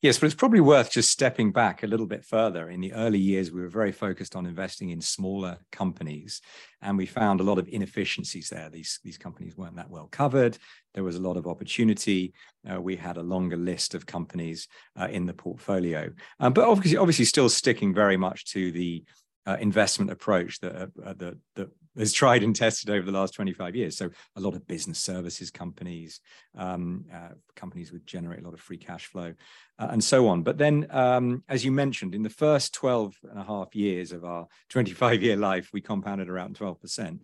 Yes, 0.00 0.18
but 0.18 0.26
it's 0.26 0.34
probably 0.34 0.60
worth 0.60 0.90
just 0.90 1.10
stepping 1.10 1.52
back 1.52 1.82
a 1.82 1.86
little 1.86 2.06
bit 2.06 2.24
further. 2.24 2.70
In 2.70 2.80
the 2.80 2.94
early 2.94 3.18
years, 3.18 3.52
we 3.52 3.60
were 3.60 3.68
very 3.68 3.92
focused 3.92 4.34
on 4.34 4.46
investing 4.46 4.90
in 4.90 5.00
smaller 5.00 5.58
companies, 5.70 6.40
and 6.80 6.96
we 6.96 7.06
found 7.06 7.40
a 7.40 7.44
lot 7.44 7.58
of 7.58 7.68
inefficiencies 7.68 8.48
there. 8.48 8.70
These, 8.70 9.00
these 9.04 9.18
companies 9.18 9.56
weren't 9.56 9.76
that 9.76 9.90
well 9.90 10.08
covered. 10.10 10.56
There 10.94 11.04
was 11.04 11.16
a 11.16 11.22
lot 11.22 11.36
of 11.36 11.46
opportunity. 11.46 12.32
Uh, 12.68 12.80
we 12.80 12.96
had 12.96 13.18
a 13.18 13.22
longer 13.22 13.56
list 13.56 13.94
of 13.94 14.06
companies 14.06 14.66
uh, 14.98 15.08
in 15.10 15.26
the 15.26 15.34
portfolio, 15.34 16.10
um, 16.40 16.52
but 16.52 16.66
obviously, 16.66 16.96
obviously, 16.96 17.26
still 17.26 17.48
sticking 17.48 17.94
very 17.94 18.16
much 18.16 18.46
to 18.52 18.72
the 18.72 19.04
uh, 19.46 19.56
investment 19.60 20.10
approach 20.10 20.60
that, 20.60 20.74
uh, 20.74 21.12
that, 21.14 21.38
that 21.54 21.70
has 21.96 22.12
tried 22.12 22.42
and 22.42 22.54
tested 22.54 22.90
over 22.90 23.06
the 23.06 23.16
last 23.16 23.34
25 23.34 23.74
years. 23.74 23.96
So 23.96 24.10
a 24.36 24.40
lot 24.40 24.54
of 24.54 24.66
business 24.66 24.98
services 24.98 25.50
companies, 25.50 26.20
um, 26.56 27.04
uh, 27.12 27.30
companies 27.54 27.92
would 27.92 28.06
generate 28.06 28.40
a 28.40 28.44
lot 28.44 28.54
of 28.54 28.60
free 28.60 28.76
cash 28.76 29.06
flow 29.06 29.34
uh, 29.78 29.88
and 29.90 30.02
so 30.02 30.28
on. 30.28 30.42
But 30.42 30.58
then, 30.58 30.86
um, 30.90 31.44
as 31.48 31.64
you 31.64 31.72
mentioned, 31.72 32.14
in 32.14 32.22
the 32.22 32.30
first 32.30 32.74
12 32.74 33.14
and 33.30 33.38
a 33.38 33.44
half 33.44 33.74
years 33.74 34.12
of 34.12 34.24
our 34.24 34.46
25 34.70 35.22
year 35.22 35.36
life, 35.36 35.70
we 35.72 35.80
compounded 35.80 36.28
around 36.28 36.58
12%. 36.58 37.20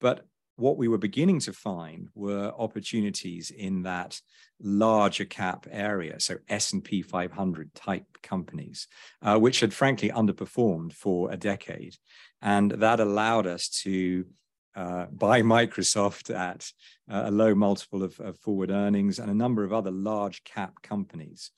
But 0.00 0.24
what 0.58 0.76
we 0.76 0.88
were 0.88 0.98
beginning 0.98 1.38
to 1.40 1.52
find 1.52 2.08
were 2.14 2.52
opportunities 2.58 3.50
in 3.50 3.82
that 3.82 4.20
larger 4.60 5.24
cap 5.24 5.66
area 5.70 6.18
so 6.18 6.36
s&p 6.48 7.00
500 7.00 7.72
type 7.74 8.06
companies 8.22 8.88
uh, 9.22 9.38
which 9.38 9.60
had 9.60 9.72
frankly 9.72 10.10
underperformed 10.10 10.92
for 10.92 11.30
a 11.30 11.36
decade. 11.36 11.94
And 12.42 12.70
that 12.72 13.00
allowed 13.00 13.46
us 13.46 13.68
to 13.82 14.26
uh, 14.74 15.06
buy 15.06 15.42
microsoft 15.42 16.34
at 16.34 16.70
a 17.08 17.30
low 17.30 17.54
multiple 17.54 18.02
of, 18.02 18.18
of, 18.20 18.38
forward 18.38 18.70
earnings 18.70 19.18
and 19.18 19.30
a 19.30 19.34
number 19.34 19.64
of 19.64 19.72
other 19.72 19.90
large 19.90 20.44
cap 20.44 20.82
companies. 20.82 21.50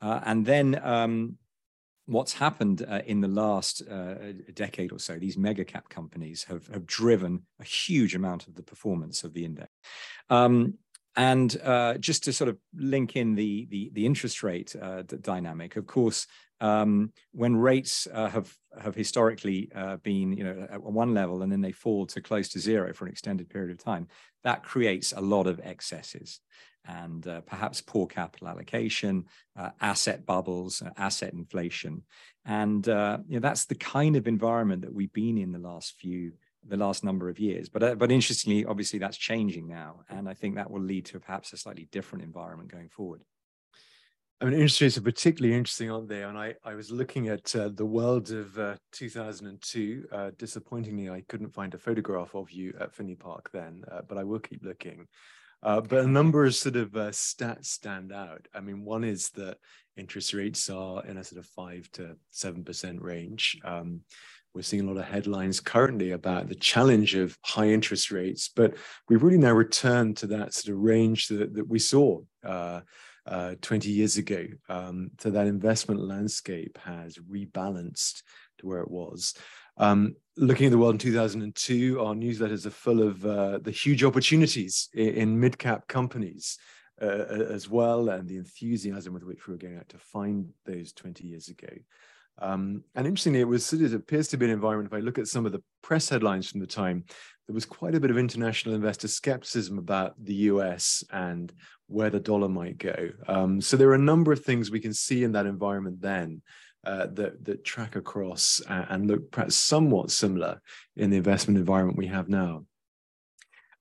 Uh, 0.00 0.20
and 0.24 0.44
then 0.44 0.78
um, 0.84 1.36
what's 2.06 2.34
happened 2.34 2.84
uh, 2.88 3.00
in 3.06 3.20
the 3.20 3.28
last 3.28 3.82
uh, 3.88 4.14
decade 4.54 4.92
or 4.92 4.98
so, 4.98 5.18
these 5.18 5.38
mega 5.38 5.64
cap 5.64 5.88
companies 5.88 6.44
have, 6.44 6.66
have 6.68 6.86
driven 6.86 7.42
a 7.60 7.64
huge 7.64 8.14
amount 8.14 8.46
of 8.46 8.54
the 8.54 8.62
performance 8.62 9.24
of 9.24 9.32
the 9.32 9.44
index. 9.44 9.70
Um, 10.28 10.74
and 11.16 11.56
uh, 11.62 11.94
just 11.98 12.24
to 12.24 12.32
sort 12.32 12.50
of 12.50 12.58
link 12.74 13.14
in 13.14 13.36
the 13.36 13.66
the, 13.70 13.90
the 13.94 14.04
interest 14.04 14.42
rate 14.42 14.74
uh, 14.80 15.02
dynamic, 15.02 15.76
of 15.76 15.86
course, 15.86 16.26
um, 16.60 17.12
when 17.32 17.56
rates 17.56 18.08
uh, 18.12 18.28
have 18.28 18.52
have 18.80 18.96
historically 18.96 19.70
uh, 19.74 19.96
been 19.98 20.32
you 20.32 20.42
know 20.42 20.66
at 20.68 20.82
one 20.82 21.14
level 21.14 21.42
and 21.42 21.52
then 21.52 21.60
they 21.60 21.70
fall 21.70 22.06
to 22.06 22.20
close 22.20 22.48
to 22.48 22.58
zero 22.58 22.92
for 22.92 23.04
an 23.04 23.12
extended 23.12 23.48
period 23.48 23.70
of 23.70 23.82
time, 23.82 24.08
that 24.42 24.64
creates 24.64 25.12
a 25.12 25.20
lot 25.20 25.46
of 25.46 25.60
excesses 25.62 26.40
and 26.86 27.26
uh, 27.26 27.40
perhaps 27.42 27.80
poor 27.80 28.06
capital 28.06 28.48
allocation, 28.48 29.24
uh, 29.56 29.70
asset 29.80 30.26
bubbles, 30.26 30.82
asset 30.96 31.32
inflation, 31.32 32.02
and 32.44 32.86
you 32.86 32.92
know 32.92 33.40
that's 33.40 33.64
the 33.66 33.74
kind 33.74 34.16
of 34.16 34.26
environment 34.26 34.82
that 34.82 34.94
we've 34.94 35.12
been 35.12 35.38
in 35.38 35.52
the 35.52 35.58
last 35.58 35.94
few 35.98 36.32
the 36.66 36.76
last 36.76 37.04
number 37.04 37.28
of 37.28 37.38
years. 37.38 37.68
But 37.68 37.82
uh, 37.82 37.94
but 37.94 38.10
interestingly, 38.10 38.64
obviously 38.64 38.98
that's 38.98 39.16
changing 39.16 39.68
now, 39.68 40.00
and 40.08 40.28
I 40.28 40.34
think 40.34 40.56
that 40.56 40.70
will 40.70 40.82
lead 40.82 41.06
to 41.06 41.20
perhaps 41.20 41.52
a 41.52 41.56
slightly 41.56 41.88
different 41.90 42.24
environment 42.24 42.70
going 42.70 42.88
forward. 42.88 43.22
I 44.40 44.46
mean, 44.46 44.54
interest 44.54 44.80
rates 44.80 44.98
are 44.98 45.02
particularly 45.02 45.56
interesting, 45.56 45.90
aren't 45.90 46.08
they? 46.08 46.22
And 46.22 46.36
I, 46.36 46.54
I 46.64 46.74
was 46.74 46.90
looking 46.90 47.28
at 47.28 47.54
uh, 47.54 47.70
the 47.72 47.86
world 47.86 48.30
of 48.30 48.58
uh, 48.58 48.76
2002. 48.92 50.08
Uh, 50.10 50.30
disappointingly, 50.36 51.08
I 51.08 51.22
couldn't 51.28 51.54
find 51.54 51.72
a 51.72 51.78
photograph 51.78 52.34
of 52.34 52.50
you 52.50 52.74
at 52.80 52.92
Findlay 52.92 53.14
Park 53.14 53.50
then, 53.52 53.84
uh, 53.90 54.00
but 54.06 54.18
I 54.18 54.24
will 54.24 54.40
keep 54.40 54.64
looking. 54.64 55.06
Uh, 55.64 55.80
but 55.80 56.04
a 56.04 56.06
number 56.06 56.44
of 56.44 56.54
sort 56.54 56.76
of 56.76 56.94
uh, 56.94 57.08
stats 57.10 57.66
stand 57.66 58.12
out. 58.12 58.46
I 58.54 58.60
mean, 58.60 58.84
one 58.84 59.02
is 59.02 59.30
that 59.30 59.56
interest 59.96 60.34
rates 60.34 60.68
are 60.68 61.04
in 61.06 61.16
a 61.16 61.24
sort 61.24 61.38
of 61.38 61.46
five 61.46 61.90
to 61.92 62.16
seven 62.30 62.64
percent 62.64 63.00
range. 63.00 63.58
Um, 63.64 64.02
we're 64.54 64.62
seeing 64.62 64.84
a 64.84 64.92
lot 64.92 65.00
of 65.00 65.06
headlines 65.06 65.58
currently 65.58 66.12
about 66.12 66.48
the 66.48 66.54
challenge 66.54 67.16
of 67.16 67.36
high 67.42 67.68
interest 67.68 68.12
rates, 68.12 68.48
but 68.54 68.74
we've 69.08 69.22
really 69.22 69.38
now 69.38 69.52
returned 69.52 70.16
to 70.18 70.28
that 70.28 70.54
sort 70.54 70.76
of 70.76 70.82
range 70.82 71.26
that, 71.28 71.54
that 71.54 71.68
we 71.68 71.80
saw 71.80 72.20
uh, 72.44 72.80
uh, 73.26 73.54
20 73.60 73.90
years 73.90 74.16
ago. 74.16 74.46
Um, 74.68 75.10
so 75.18 75.30
that 75.30 75.48
investment 75.48 76.00
landscape 76.00 76.78
has 76.84 77.18
rebalanced 77.18 78.22
to 78.58 78.66
where 78.66 78.80
it 78.80 78.90
was. 78.90 79.34
Um, 79.76 80.16
looking 80.36 80.66
at 80.66 80.72
the 80.72 80.78
world 80.78 80.94
in 80.94 80.98
2002, 80.98 82.00
our 82.00 82.14
newsletters 82.14 82.66
are 82.66 82.70
full 82.70 83.02
of 83.02 83.24
uh, 83.24 83.58
the 83.58 83.70
huge 83.70 84.04
opportunities 84.04 84.88
in, 84.94 85.08
in 85.14 85.40
mid 85.40 85.58
cap 85.58 85.88
companies. 85.88 86.58
Uh, 87.02 87.26
as 87.50 87.68
well, 87.68 88.08
and 88.08 88.28
the 88.28 88.36
enthusiasm 88.36 89.12
with 89.12 89.24
which 89.24 89.48
we 89.48 89.52
were 89.52 89.58
going 89.58 89.76
out 89.76 89.88
to 89.88 89.98
find 89.98 90.48
those 90.64 90.92
20 90.92 91.26
years 91.26 91.48
ago. 91.48 91.66
Um, 92.38 92.84
and 92.94 93.06
interestingly, 93.06 93.40
it 93.40 93.48
was 93.48 93.72
it 93.72 93.94
appears 93.94 94.28
to 94.28 94.36
be 94.36 94.46
an 94.46 94.52
environment. 94.52 94.92
If 94.92 94.96
I 94.96 95.00
look 95.00 95.18
at 95.18 95.26
some 95.26 95.46
of 95.46 95.50
the 95.50 95.62
press 95.82 96.08
headlines 96.08 96.50
from 96.50 96.60
the 96.60 96.68
time, 96.68 97.04
there 97.46 97.54
was 97.54 97.66
quite 97.66 97.94
a 97.94 98.00
bit 98.00 98.10
of 98.10 98.18
international 98.18 98.74
investor 98.74 99.08
skepticism 99.08 99.78
about 99.78 100.14
the 100.22 100.34
US 100.34 101.04
and 101.10 101.52
where 101.86 102.10
the 102.10 102.20
dollar 102.20 102.48
might 102.48 102.78
go. 102.78 103.10
Um, 103.28 103.60
so 103.60 103.76
there 103.76 103.90
are 103.90 103.94
a 103.94 103.98
number 103.98 104.32
of 104.32 104.44
things 104.44 104.70
we 104.70 104.80
can 104.80 104.94
see 104.94 105.24
in 105.24 105.32
that 105.32 105.46
environment 105.46 106.00
then 106.00 106.42
uh, 106.86 107.06
that 107.06 107.44
that 107.44 107.64
track 107.64 107.96
across 107.96 108.60
and, 108.68 109.06
look 109.06 109.30
perhaps 109.30 109.54
somewhat 109.54 110.10
similar 110.10 110.60
in 110.96 111.10
the 111.10 111.16
investment 111.16 111.58
environment 111.58 111.98
we 111.98 112.06
have 112.06 112.28
now. 112.28 112.64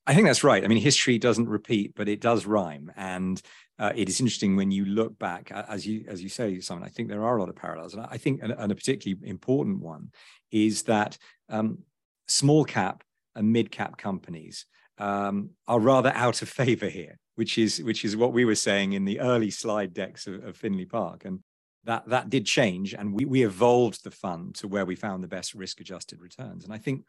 I 0.05 0.13
think 0.13 0.27
that's 0.27 0.43
right. 0.43 0.63
I 0.63 0.67
mean, 0.67 0.79
history 0.79 1.17
doesn't 1.17 1.47
repeat, 1.47 1.93
but 1.95 2.09
it 2.09 2.19
does 2.19 2.45
rhyme. 2.45 2.91
And 2.97 3.41
uh, 3.79 3.93
it 3.95 4.09
is 4.09 4.19
interesting 4.19 4.55
when 4.55 4.69
you 4.69 4.85
look 4.85 5.17
back, 5.17 5.51
as 5.51 5.87
you 5.87 6.05
as 6.07 6.21
you 6.21 6.29
say, 6.29 6.59
Simon. 6.59 6.83
I 6.83 6.89
think 6.89 7.09
there 7.09 7.23
are 7.23 7.37
a 7.37 7.39
lot 7.39 7.49
of 7.49 7.55
parallels, 7.55 7.93
and 7.93 8.05
I 8.09 8.17
think 8.17 8.41
and, 8.43 8.51
and 8.51 8.71
a 8.71 8.75
particularly 8.75 9.27
important 9.27 9.79
one 9.79 10.11
is 10.51 10.83
that 10.83 11.17
um, 11.49 11.79
small 12.27 12.65
cap 12.65 13.03
and 13.35 13.51
mid 13.51 13.71
cap 13.71 13.97
companies 13.97 14.65
um, 14.97 15.51
are 15.67 15.79
rather 15.79 16.11
out 16.13 16.41
of 16.41 16.49
favor 16.49 16.87
here, 16.87 17.17
which 17.35 17.57
is 17.57 17.81
which 17.81 18.05
is 18.05 18.15
what 18.15 18.33
we 18.33 18.45
were 18.45 18.55
saying 18.55 18.93
in 18.93 19.05
the 19.05 19.19
early 19.19 19.49
slide 19.49 19.93
decks 19.93 20.27
of, 20.27 20.43
of 20.43 20.57
Findlay 20.57 20.85
Park, 20.85 21.25
and 21.25 21.39
that 21.85 22.07
that 22.07 22.29
did 22.29 22.45
change, 22.45 22.93
and 22.93 23.13
we 23.13 23.25
we 23.25 23.43
evolved 23.43 24.03
the 24.03 24.11
fund 24.11 24.55
to 24.55 24.67
where 24.67 24.85
we 24.85 24.95
found 24.95 25.23
the 25.23 25.27
best 25.27 25.53
risk 25.53 25.79
adjusted 25.81 26.21
returns, 26.21 26.63
and 26.63 26.73
I 26.73 26.77
think 26.77 27.03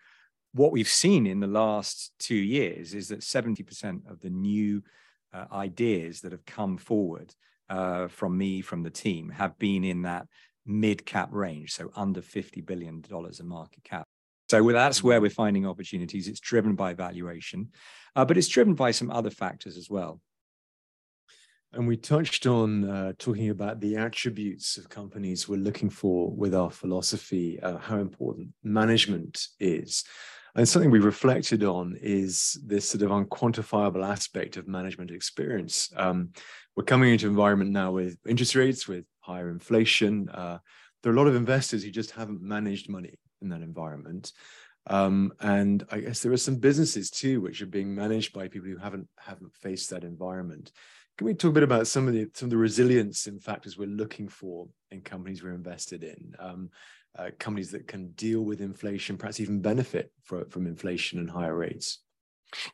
what 0.54 0.72
we've 0.72 0.88
seen 0.88 1.26
in 1.26 1.40
the 1.40 1.48
last 1.48 2.12
two 2.18 2.36
years 2.36 2.94
is 2.94 3.08
that 3.08 3.20
70% 3.20 4.08
of 4.08 4.20
the 4.20 4.30
new 4.30 4.82
uh, 5.32 5.46
ideas 5.52 6.20
that 6.20 6.30
have 6.30 6.46
come 6.46 6.78
forward 6.78 7.34
uh, 7.68 8.06
from 8.06 8.38
me, 8.38 8.60
from 8.60 8.84
the 8.84 8.90
team, 8.90 9.30
have 9.30 9.58
been 9.58 9.82
in 9.82 10.02
that 10.02 10.28
mid 10.64 11.04
cap 11.04 11.28
range, 11.32 11.72
so 11.72 11.90
under 11.96 12.22
$50 12.22 12.64
billion 12.64 13.02
in 13.38 13.48
market 13.48 13.82
cap. 13.82 14.06
So 14.48 14.62
that's 14.70 15.02
where 15.02 15.20
we're 15.20 15.30
finding 15.30 15.66
opportunities. 15.66 16.28
It's 16.28 16.40
driven 16.40 16.76
by 16.76 16.94
valuation, 16.94 17.70
uh, 18.14 18.24
but 18.24 18.36
it's 18.36 18.48
driven 18.48 18.74
by 18.74 18.92
some 18.92 19.10
other 19.10 19.30
factors 19.30 19.76
as 19.76 19.90
well. 19.90 20.20
And 21.74 21.88
we 21.88 21.96
touched 21.96 22.46
on 22.46 22.88
uh, 22.88 23.12
talking 23.18 23.50
about 23.50 23.80
the 23.80 23.96
attributes 23.96 24.76
of 24.76 24.88
companies 24.88 25.48
we're 25.48 25.56
looking 25.56 25.90
for 25.90 26.30
with 26.30 26.54
our 26.54 26.70
philosophy, 26.70 27.58
uh, 27.60 27.78
how 27.78 27.98
important 27.98 28.50
management 28.62 29.48
is. 29.58 30.04
And 30.54 30.68
something 30.68 30.92
we've 30.92 31.04
reflected 31.04 31.64
on 31.64 31.98
is 32.00 32.60
this 32.64 32.88
sort 32.88 33.02
of 33.02 33.10
unquantifiable 33.10 34.06
aspect 34.06 34.56
of 34.56 34.68
management 34.68 35.10
experience. 35.10 35.92
Um, 35.96 36.30
we're 36.76 36.84
coming 36.84 37.10
into 37.10 37.26
an 37.26 37.32
environment 37.32 37.72
now 37.72 37.90
with 37.90 38.18
interest 38.24 38.54
rates, 38.54 38.86
with 38.86 39.04
higher 39.18 39.50
inflation. 39.50 40.28
Uh, 40.28 40.58
there 41.02 41.12
are 41.12 41.16
a 41.16 41.18
lot 41.18 41.26
of 41.26 41.34
investors 41.34 41.82
who 41.82 41.90
just 41.90 42.12
haven't 42.12 42.40
managed 42.40 42.88
money 42.88 43.18
in 43.42 43.48
that 43.48 43.62
environment. 43.62 44.30
Um, 44.86 45.32
and 45.40 45.84
I 45.90 46.00
guess 46.00 46.20
there 46.20 46.32
are 46.32 46.36
some 46.36 46.56
businesses 46.56 47.10
too 47.10 47.40
which 47.40 47.62
are 47.62 47.66
being 47.66 47.94
managed 47.94 48.32
by 48.32 48.48
people 48.48 48.68
who 48.68 48.76
haven't 48.76 49.08
haven't 49.18 49.54
faced 49.54 49.90
that 49.90 50.04
environment. 50.04 50.70
Can 51.16 51.26
we 51.26 51.35
talk 51.35 51.50
a 51.50 51.54
bit 51.54 51.62
about 51.62 51.87
some 51.87 52.09
of 52.09 52.14
the 52.14 52.28
some 52.35 52.47
of 52.47 52.50
the 52.50 52.56
resilience 52.56 53.26
in 53.26 53.38
factors 53.38 53.78
we're 53.78 53.87
looking 53.87 54.28
for 54.28 54.68
in 54.90 55.00
companies 55.00 55.42
we're 55.42 55.54
invested 55.54 56.02
in? 56.02 56.35
Um, 56.38 56.71
uh, 57.16 57.30
companies 57.38 57.71
that 57.71 57.87
can 57.87 58.11
deal 58.12 58.42
with 58.42 58.61
inflation, 58.61 59.16
perhaps 59.16 59.38
even 59.38 59.61
benefit 59.61 60.11
for, 60.25 60.44
from 60.47 60.66
inflation 60.66 61.21
and 61.21 61.30
higher 61.30 61.54
rates. 61.54 62.00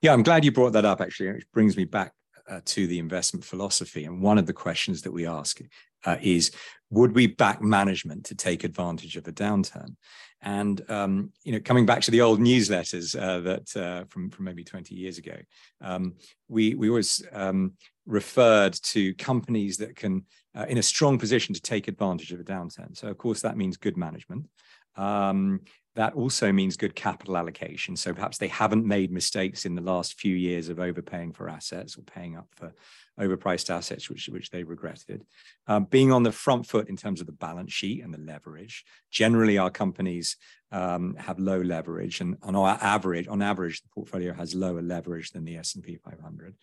Yeah, 0.00 0.14
I'm 0.14 0.22
glad 0.22 0.44
you 0.44 0.52
brought 0.52 0.72
that 0.72 0.86
up, 0.86 1.00
actually. 1.00 1.28
It 1.28 1.44
brings 1.52 1.76
me 1.76 1.84
back 1.84 2.12
uh, 2.48 2.60
to 2.64 2.86
the 2.86 2.98
investment 2.98 3.44
philosophy. 3.44 4.04
And 4.04 4.22
one 4.22 4.38
of 4.38 4.46
the 4.46 4.52
questions 4.52 5.02
that 5.02 5.12
we 5.12 5.26
ask 5.26 5.60
uh, 6.04 6.16
is 6.20 6.50
would 6.90 7.14
we 7.14 7.26
back 7.26 7.62
management 7.62 8.24
to 8.26 8.34
take 8.34 8.64
advantage 8.64 9.16
of 9.16 9.28
a 9.28 9.32
downturn? 9.32 9.96
And 10.42 10.80
um, 10.90 11.32
you 11.44 11.52
know, 11.52 11.60
coming 11.60 11.84
back 11.84 12.00
to 12.02 12.10
the 12.10 12.22
old 12.22 12.40
newsletters 12.40 13.14
uh, 13.14 13.40
that 13.40 13.76
uh, 13.76 14.04
from 14.08 14.30
from 14.30 14.46
maybe 14.46 14.64
20 14.64 14.94
years 14.94 15.18
ago, 15.18 15.36
um, 15.82 16.14
we 16.48 16.74
we 16.74 16.88
always 16.88 17.22
um, 17.32 17.74
referred 18.06 18.72
to 18.72 19.14
companies 19.14 19.76
that 19.78 19.96
can 19.96 20.24
uh, 20.54 20.66
in 20.68 20.78
a 20.78 20.82
strong 20.82 21.18
position 21.18 21.54
to 21.54 21.60
take 21.60 21.88
advantage 21.88 22.32
of 22.32 22.40
a 22.40 22.44
downturn. 22.44 22.96
So 22.96 23.08
of 23.08 23.18
course 23.18 23.42
that 23.42 23.56
means 23.56 23.76
good 23.76 23.96
management. 23.96 24.48
Um, 24.96 25.60
that 25.96 26.14
also 26.14 26.52
means 26.52 26.76
good 26.76 26.94
capital 26.94 27.36
allocation. 27.36 27.96
So 27.96 28.14
perhaps 28.14 28.38
they 28.38 28.48
haven't 28.48 28.86
made 28.86 29.10
mistakes 29.10 29.64
in 29.64 29.74
the 29.74 29.82
last 29.82 30.18
few 30.20 30.36
years 30.36 30.68
of 30.68 30.78
overpaying 30.78 31.32
for 31.32 31.48
assets 31.48 31.96
or 31.96 32.02
paying 32.02 32.36
up 32.36 32.46
for 32.54 32.72
overpriced 33.18 33.70
assets, 33.70 34.08
which, 34.08 34.28
which 34.28 34.50
they 34.50 34.62
regretted. 34.62 35.24
Um, 35.66 35.84
being 35.84 36.12
on 36.12 36.22
the 36.22 36.32
front 36.32 36.66
foot 36.66 36.88
in 36.88 36.96
terms 36.96 37.20
of 37.20 37.26
the 37.26 37.32
balance 37.32 37.72
sheet 37.72 38.02
and 38.04 38.14
the 38.14 38.18
leverage. 38.18 38.84
Generally, 39.10 39.58
our 39.58 39.70
companies 39.70 40.36
um, 40.72 41.16
have 41.16 41.40
low 41.40 41.60
leverage, 41.60 42.20
and 42.20 42.36
on 42.42 42.54
our 42.54 42.78
average, 42.80 43.26
on 43.26 43.42
average, 43.42 43.82
the 43.82 43.88
portfolio 43.92 44.32
has 44.32 44.54
lower 44.54 44.82
leverage 44.82 45.30
than 45.30 45.44
the 45.44 45.56
S&P 45.56 45.96
500. 45.96 46.54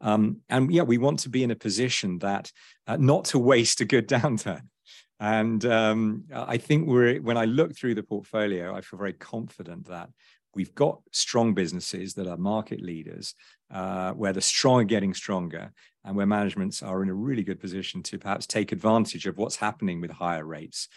Um, 0.00 0.38
and 0.48 0.72
yeah, 0.72 0.82
we 0.82 0.96
want 0.96 1.20
to 1.20 1.28
be 1.28 1.44
in 1.44 1.50
a 1.50 1.56
position 1.56 2.18
that 2.20 2.50
uh, 2.86 2.96
not 2.96 3.26
to 3.26 3.38
waste 3.38 3.82
a 3.82 3.84
good 3.84 4.08
downturn. 4.08 4.62
And 5.20 5.62
um, 5.66 6.24
I 6.34 6.56
think 6.56 6.88
we're 6.88 7.20
when 7.20 7.36
I 7.36 7.44
look 7.44 7.76
through 7.76 7.94
the 7.94 8.02
portfolio, 8.02 8.74
I 8.74 8.80
feel 8.80 8.98
very 8.98 9.12
confident 9.12 9.86
that 9.88 10.08
we've 10.54 10.74
got 10.74 11.02
strong 11.12 11.52
businesses 11.52 12.14
that 12.14 12.26
are 12.26 12.38
market 12.38 12.80
leaders, 12.80 13.34
uh, 13.70 14.12
where 14.12 14.32
the 14.32 14.40
strong 14.40 14.80
are 14.80 14.84
getting 14.84 15.12
stronger, 15.12 15.72
and 16.04 16.16
where 16.16 16.26
managements 16.26 16.82
are 16.82 17.02
in 17.02 17.10
a 17.10 17.14
really 17.14 17.42
good 17.42 17.60
position 17.60 18.02
to 18.04 18.18
perhaps 18.18 18.46
take 18.46 18.72
advantage 18.72 19.26
of 19.26 19.36
what's 19.36 19.56
happening 19.56 20.00
with 20.00 20.10
higher 20.10 20.44
rates 20.44 20.88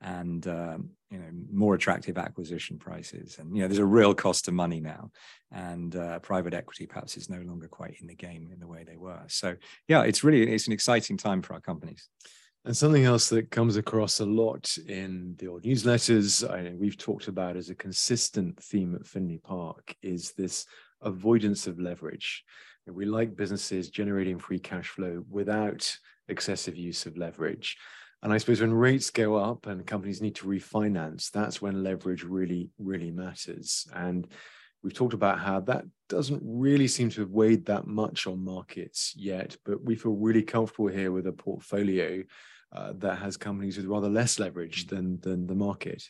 and 0.00 0.46
um, 0.46 0.90
you 1.10 1.18
know 1.18 1.30
more 1.52 1.74
attractive 1.74 2.18
acquisition 2.18 2.78
prices. 2.78 3.38
And 3.40 3.56
you 3.56 3.62
know 3.62 3.68
there's 3.68 3.78
a 3.78 3.84
real 3.84 4.14
cost 4.14 4.46
of 4.46 4.54
money 4.54 4.78
now 4.78 5.10
and 5.50 5.94
uh, 5.96 6.20
private 6.20 6.54
equity 6.54 6.86
perhaps 6.86 7.16
is 7.16 7.28
no 7.28 7.40
longer 7.40 7.66
quite 7.66 7.96
in 8.00 8.06
the 8.06 8.14
game 8.14 8.50
in 8.52 8.60
the 8.60 8.68
way 8.68 8.84
they 8.84 8.96
were. 8.96 9.22
So 9.26 9.56
yeah 9.88 10.02
it's 10.02 10.22
really 10.22 10.48
it's 10.52 10.68
an 10.68 10.72
exciting 10.72 11.16
time 11.16 11.42
for 11.42 11.54
our 11.54 11.60
companies 11.60 12.08
and 12.64 12.76
something 12.76 13.04
else 13.04 13.28
that 13.30 13.50
comes 13.50 13.76
across 13.76 14.20
a 14.20 14.26
lot 14.26 14.76
in 14.86 15.34
the 15.38 15.48
old 15.48 15.64
newsletters, 15.64 16.48
I, 16.48 16.74
we've 16.74 16.96
talked 16.96 17.26
about 17.26 17.56
as 17.56 17.70
a 17.70 17.74
consistent 17.74 18.62
theme 18.62 18.94
at 18.94 19.06
Findlay 19.06 19.38
Park, 19.38 19.96
is 20.00 20.32
this 20.32 20.66
avoidance 21.00 21.66
of 21.66 21.80
leverage. 21.80 22.44
We 22.86 23.04
like 23.04 23.36
businesses 23.36 23.90
generating 23.90 24.38
free 24.38 24.60
cash 24.60 24.88
flow 24.88 25.24
without 25.28 25.96
excessive 26.28 26.76
use 26.76 27.04
of 27.04 27.16
leverage. 27.16 27.76
And 28.22 28.32
I 28.32 28.38
suppose 28.38 28.60
when 28.60 28.72
rates 28.72 29.10
go 29.10 29.34
up 29.34 29.66
and 29.66 29.84
companies 29.84 30.22
need 30.22 30.36
to 30.36 30.46
refinance, 30.46 31.32
that's 31.32 31.60
when 31.60 31.82
leverage 31.82 32.22
really, 32.22 32.70
really 32.78 33.10
matters. 33.10 33.88
And 33.92 34.28
we've 34.84 34.94
talked 34.94 35.14
about 35.14 35.40
how 35.40 35.60
that 35.60 35.84
doesn't 36.08 36.42
really 36.44 36.86
seem 36.86 37.10
to 37.10 37.22
have 37.22 37.30
weighed 37.30 37.66
that 37.66 37.88
much 37.88 38.28
on 38.28 38.44
markets 38.44 39.14
yet, 39.16 39.56
but 39.64 39.82
we 39.82 39.96
feel 39.96 40.12
really 40.12 40.42
comfortable 40.42 40.88
here 40.88 41.10
with 41.10 41.26
a 41.26 41.32
portfolio 41.32 42.22
uh, 42.72 42.92
that 42.98 43.18
has 43.18 43.36
companies 43.36 43.76
with 43.76 43.86
rather 43.86 44.08
less 44.08 44.38
leverage 44.38 44.86
than 44.86 45.20
than 45.20 45.46
the 45.46 45.54
market. 45.54 46.02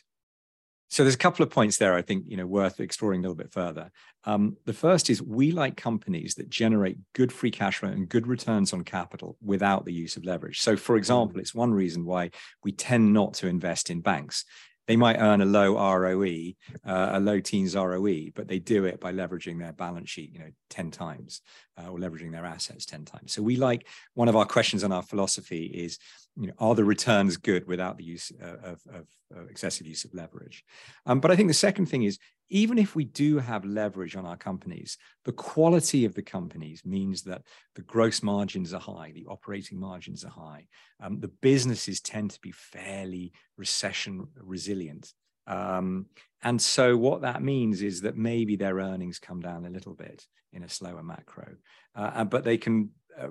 So 0.89 1.03
there's 1.03 1.15
a 1.15 1.17
couple 1.17 1.41
of 1.41 1.49
points 1.49 1.77
there 1.77 1.95
I 1.95 2.03
think 2.03 2.25
you 2.27 2.37
know 2.37 2.45
worth 2.45 2.79
exploring 2.79 3.19
a 3.19 3.23
little 3.23 3.35
bit 3.35 3.51
further. 3.51 3.91
Um, 4.25 4.57
the 4.65 4.73
first 4.73 5.09
is 5.09 5.21
we 5.21 5.51
like 5.51 5.75
companies 5.75 6.35
that 6.35 6.49
generate 6.49 6.97
good 7.13 7.33
free 7.33 7.51
cash 7.51 7.79
flow 7.79 7.89
and 7.89 8.07
good 8.07 8.27
returns 8.27 8.73
on 8.73 8.83
capital 8.83 9.37
without 9.43 9.85
the 9.85 9.93
use 9.93 10.17
of 10.17 10.23
leverage. 10.23 10.61
So, 10.61 10.77
for 10.77 10.95
example, 10.95 11.37
mm. 11.37 11.41
it's 11.41 11.55
one 11.55 11.73
reason 11.73 12.05
why 12.05 12.29
we 12.63 12.71
tend 12.71 13.11
not 13.11 13.33
to 13.35 13.47
invest 13.47 13.89
in 13.89 14.01
banks 14.01 14.45
they 14.87 14.95
might 14.95 15.17
earn 15.17 15.41
a 15.41 15.45
low 15.45 15.75
ROE, 15.75 16.53
uh, 16.85 17.09
a 17.13 17.19
low 17.19 17.39
teens 17.39 17.75
ROE, 17.75 18.31
but 18.35 18.47
they 18.47 18.59
do 18.59 18.85
it 18.85 18.99
by 18.99 19.13
leveraging 19.13 19.59
their 19.59 19.71
balance 19.73 20.09
sheet, 20.09 20.33
you 20.33 20.39
know, 20.39 20.51
10 20.69 20.91
times 20.91 21.41
uh, 21.77 21.89
or 21.89 21.97
leveraging 21.97 22.31
their 22.31 22.45
assets 22.45 22.85
10 22.85 23.05
times. 23.05 23.33
So 23.33 23.41
we 23.41 23.55
like 23.55 23.87
one 24.13 24.27
of 24.27 24.35
our 24.35 24.45
questions 24.45 24.83
on 24.83 24.91
our 24.91 25.03
philosophy 25.03 25.65
is, 25.65 25.99
you 26.35 26.47
know, 26.47 26.53
are 26.59 26.75
the 26.75 26.83
returns 26.83 27.37
good 27.37 27.67
without 27.67 27.97
the 27.97 28.03
use 28.03 28.31
uh, 28.41 28.71
of, 28.71 28.81
of, 28.91 29.07
of 29.35 29.49
excessive 29.49 29.87
use 29.87 30.03
of 30.03 30.13
leverage? 30.13 30.63
Um, 31.05 31.19
but 31.19 31.31
I 31.31 31.35
think 31.35 31.47
the 31.47 31.53
second 31.53 31.85
thing 31.85 32.03
is, 32.03 32.19
even 32.49 32.77
if 32.77 32.95
we 32.95 33.05
do 33.05 33.39
have 33.39 33.65
leverage 33.65 34.15
on 34.15 34.25
our 34.25 34.37
companies, 34.37 34.97
the 35.25 35.31
quality 35.31 36.05
of 36.05 36.13
the 36.13 36.21
companies 36.21 36.85
means 36.85 37.23
that 37.23 37.41
the 37.75 37.81
gross 37.81 38.21
margins 38.21 38.73
are 38.73 38.79
high, 38.79 39.11
the 39.13 39.25
operating 39.27 39.79
margins 39.79 40.23
are 40.23 40.29
high. 40.29 40.67
Um, 41.01 41.19
the 41.19 41.31
businesses 41.41 42.01
tend 42.01 42.31
to 42.31 42.39
be 42.41 42.51
fairly 42.51 43.33
recession 43.57 44.27
resilient. 44.35 45.13
Um, 45.47 46.07
and 46.41 46.61
so 46.61 46.97
what 46.97 47.21
that 47.21 47.41
means 47.41 47.81
is 47.81 48.01
that 48.01 48.17
maybe 48.17 48.55
their 48.55 48.75
earnings 48.75 49.19
come 49.19 49.41
down 49.41 49.65
a 49.65 49.69
little 49.69 49.93
bit 49.93 50.25
in 50.51 50.63
a 50.63 50.69
slower 50.69 51.03
macro, 51.03 51.55
uh, 51.95 52.23
but 52.23 52.43
they 52.43 52.57
can 52.57 52.91
uh, 53.19 53.29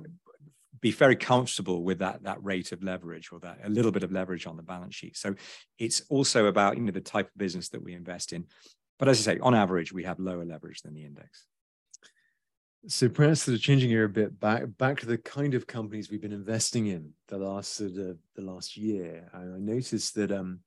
be 0.80 0.90
very 0.90 1.16
comfortable 1.16 1.84
with 1.84 2.00
that 2.00 2.22
that 2.24 2.42
rate 2.42 2.72
of 2.72 2.82
leverage 2.82 3.30
or 3.32 3.38
that 3.40 3.58
a 3.64 3.70
little 3.70 3.92
bit 3.92 4.02
of 4.02 4.12
leverage 4.12 4.46
on 4.46 4.56
the 4.56 4.62
balance 4.62 4.94
sheet. 4.94 5.16
So 5.16 5.34
it's 5.78 6.02
also 6.10 6.46
about 6.46 6.76
you 6.76 6.82
know 6.82 6.92
the 6.92 7.00
type 7.00 7.28
of 7.28 7.38
business 7.38 7.68
that 7.70 7.82
we 7.82 7.94
invest 7.94 8.32
in. 8.32 8.46
But 9.02 9.08
as 9.08 9.26
I 9.26 9.32
say, 9.32 9.40
on 9.40 9.52
average, 9.52 9.92
we 9.92 10.04
have 10.04 10.20
lower 10.20 10.44
leverage 10.44 10.82
than 10.82 10.94
the 10.94 11.04
index. 11.04 11.44
So 12.86 13.08
perhaps 13.08 13.42
sort 13.42 13.56
of 13.56 13.60
changing 13.60 13.90
here 13.90 14.04
a 14.04 14.08
bit 14.08 14.38
back 14.38 14.62
back 14.78 15.00
to 15.00 15.06
the 15.06 15.18
kind 15.18 15.54
of 15.54 15.66
companies 15.66 16.08
we've 16.08 16.22
been 16.22 16.30
investing 16.30 16.86
in 16.86 17.10
the 17.26 17.36
last 17.36 17.74
sort 17.74 17.96
of 17.96 18.18
the 18.36 18.42
last 18.42 18.76
year. 18.76 19.28
I 19.34 19.42
noticed 19.58 20.14
that 20.14 20.30
um, 20.30 20.60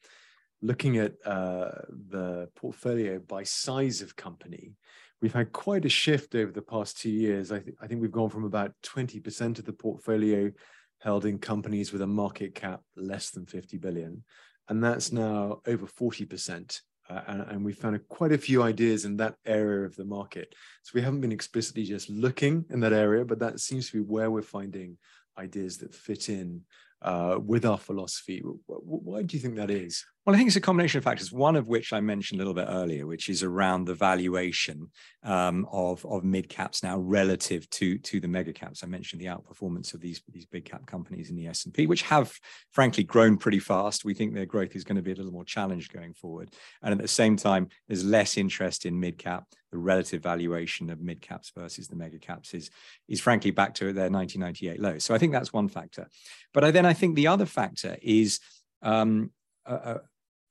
looking 0.62 0.98
at 0.98 1.14
uh, 1.26 1.72
the 2.10 2.50
portfolio 2.58 3.20
by 3.20 3.44
size 3.44 4.02
of 4.02 4.18
company, 4.18 4.74
we've 5.22 5.34
had 5.34 5.54
quite 5.54 5.86
a 5.86 5.90
shift 5.90 6.36
over 6.36 6.52
the 6.52 6.62
past 6.62 7.00
two 7.00 7.12
years. 7.12 7.54
I, 7.54 7.60
th- 7.60 7.78
I 7.82 7.88
think 7.88 8.02
we've 8.02 8.12
gone 8.12 8.30
from 8.30 8.44
about 8.44 8.74
20% 8.84 9.60
of 9.60 9.64
the 9.64 9.72
portfolio 9.72 10.52
held 11.00 11.26
in 11.26 11.40
companies 11.40 11.94
with 11.94 12.02
a 12.02 12.08
market 12.08 12.54
cap 12.54 12.82
less 12.98 13.30
than 13.30 13.46
50 13.46 13.78
billion. 13.78 14.26
And 14.68 14.84
that's 14.84 15.14
now 15.14 15.62
over 15.66 15.86
40%. 15.86 16.82
Uh, 17.08 17.22
and, 17.28 17.42
and, 17.42 17.64
we 17.64 17.72
found 17.72 18.00
quite 18.10 18.32
a 18.32 18.38
few 18.38 18.64
ideas 18.64 19.06
in 19.06 19.16
that 19.16 19.36
area 19.46 19.86
of 19.86 19.96
the 19.96 20.04
market. 20.06 20.56
So 20.82 20.92
we 20.96 21.02
haven't 21.02 21.22
been 21.22 21.32
explicitly 21.32 21.84
just 21.84 22.10
looking 22.10 22.66
in 22.72 22.80
that 22.80 22.94
area, 22.94 23.24
but 23.24 23.38
that 23.40 23.60
seems 23.60 23.92
to 23.92 23.98
be 23.98 24.10
where 24.10 24.32
we're 24.32 24.42
finding 24.42 24.98
ideas 25.38 25.78
that 25.78 25.94
fit 25.94 26.30
in 26.30 26.62
uh, 27.04 27.38
with 27.40 27.64
our 27.64 27.78
philosophy. 27.78 28.42
Why 28.66 29.22
do 29.22 29.38
you 29.38 29.42
think 29.42 29.56
that 29.58 29.70
is? 29.70 30.04
Well, 30.26 30.34
I 30.34 30.40
think 30.40 30.48
it's 30.48 30.56
a 30.56 30.62
combination 30.62 30.98
of 30.98 31.04
factors, 31.04 31.32
one 31.32 31.56
of 31.56 31.68
which 31.68 31.94
I 31.94 32.02
mentioned 32.02 32.40
a 32.40 32.44
little 32.44 32.56
bit 32.56 32.66
earlier, 32.68 33.06
which 33.06 33.30
is 33.30 33.44
around 33.44 33.86
the 33.86 33.94
valuation 33.94 34.90
um, 35.22 35.68
of, 35.72 36.04
of 36.04 36.24
mid 36.24 36.50
caps 36.50 36.82
now 36.82 36.98
relative 36.98 37.70
to, 37.70 38.00
to 38.00 38.20
the 38.20 38.28
mega 38.28 38.52
caps. 38.52 38.84
I 38.84 38.88
mentioned 38.88 39.22
the 39.22 39.28
outperformance 39.28 39.94
of 39.94 40.02
these, 40.02 40.24
these 40.34 40.48
big 40.48 40.66
cap 40.66 40.88
companies 40.88 41.30
in 41.30 41.36
the 41.36 41.46
S&P, 41.46 41.86
which 41.86 42.02
have 42.02 42.34
frankly 42.72 43.04
grown 43.04 43.38
pretty 43.38 43.60
fast. 43.60 44.04
We 44.04 44.16
think 44.16 44.34
their 44.34 44.48
growth 44.48 44.76
is 44.76 44.84
going 44.84 44.96
to 44.96 45.04
be 45.04 45.12
a 45.12 45.16
little 45.16 45.32
more 45.32 45.46
challenged 45.46 45.94
going 45.94 46.16
forward. 46.16 46.56
And 46.82 46.92
at 46.92 47.00
the 47.00 47.08
same 47.08 47.38
time, 47.38 47.68
there's 47.88 48.04
less 48.04 48.36
interest 48.36 48.88
in 48.88 49.00
mid 49.00 49.20
cap. 49.20 49.44
The 49.72 49.78
relative 49.78 50.24
valuation 50.24 50.90
of 50.90 51.02
mid 51.02 51.22
caps 51.22 51.52
versus 51.56 51.88
the 51.88 51.96
mega 51.96 52.18
caps 52.18 52.56
is, 52.56 52.72
is 53.08 53.22
frankly 53.22 53.52
back 53.52 53.76
to 53.76 53.94
their 53.94 54.10
1998 54.10 54.80
low. 54.80 54.98
So 54.98 55.14
I 55.14 55.20
think 55.20 55.34
that's 55.34 55.54
one 55.54 55.68
factor. 55.68 56.08
But 56.52 56.64
I, 56.64 56.72
then 56.72 56.88
I 56.88 56.94
think 56.94 57.16
the 57.16 57.28
other 57.28 57.46
factor 57.46 57.96
is 58.02 58.40
um, 58.82 59.30
a, 59.68 60.00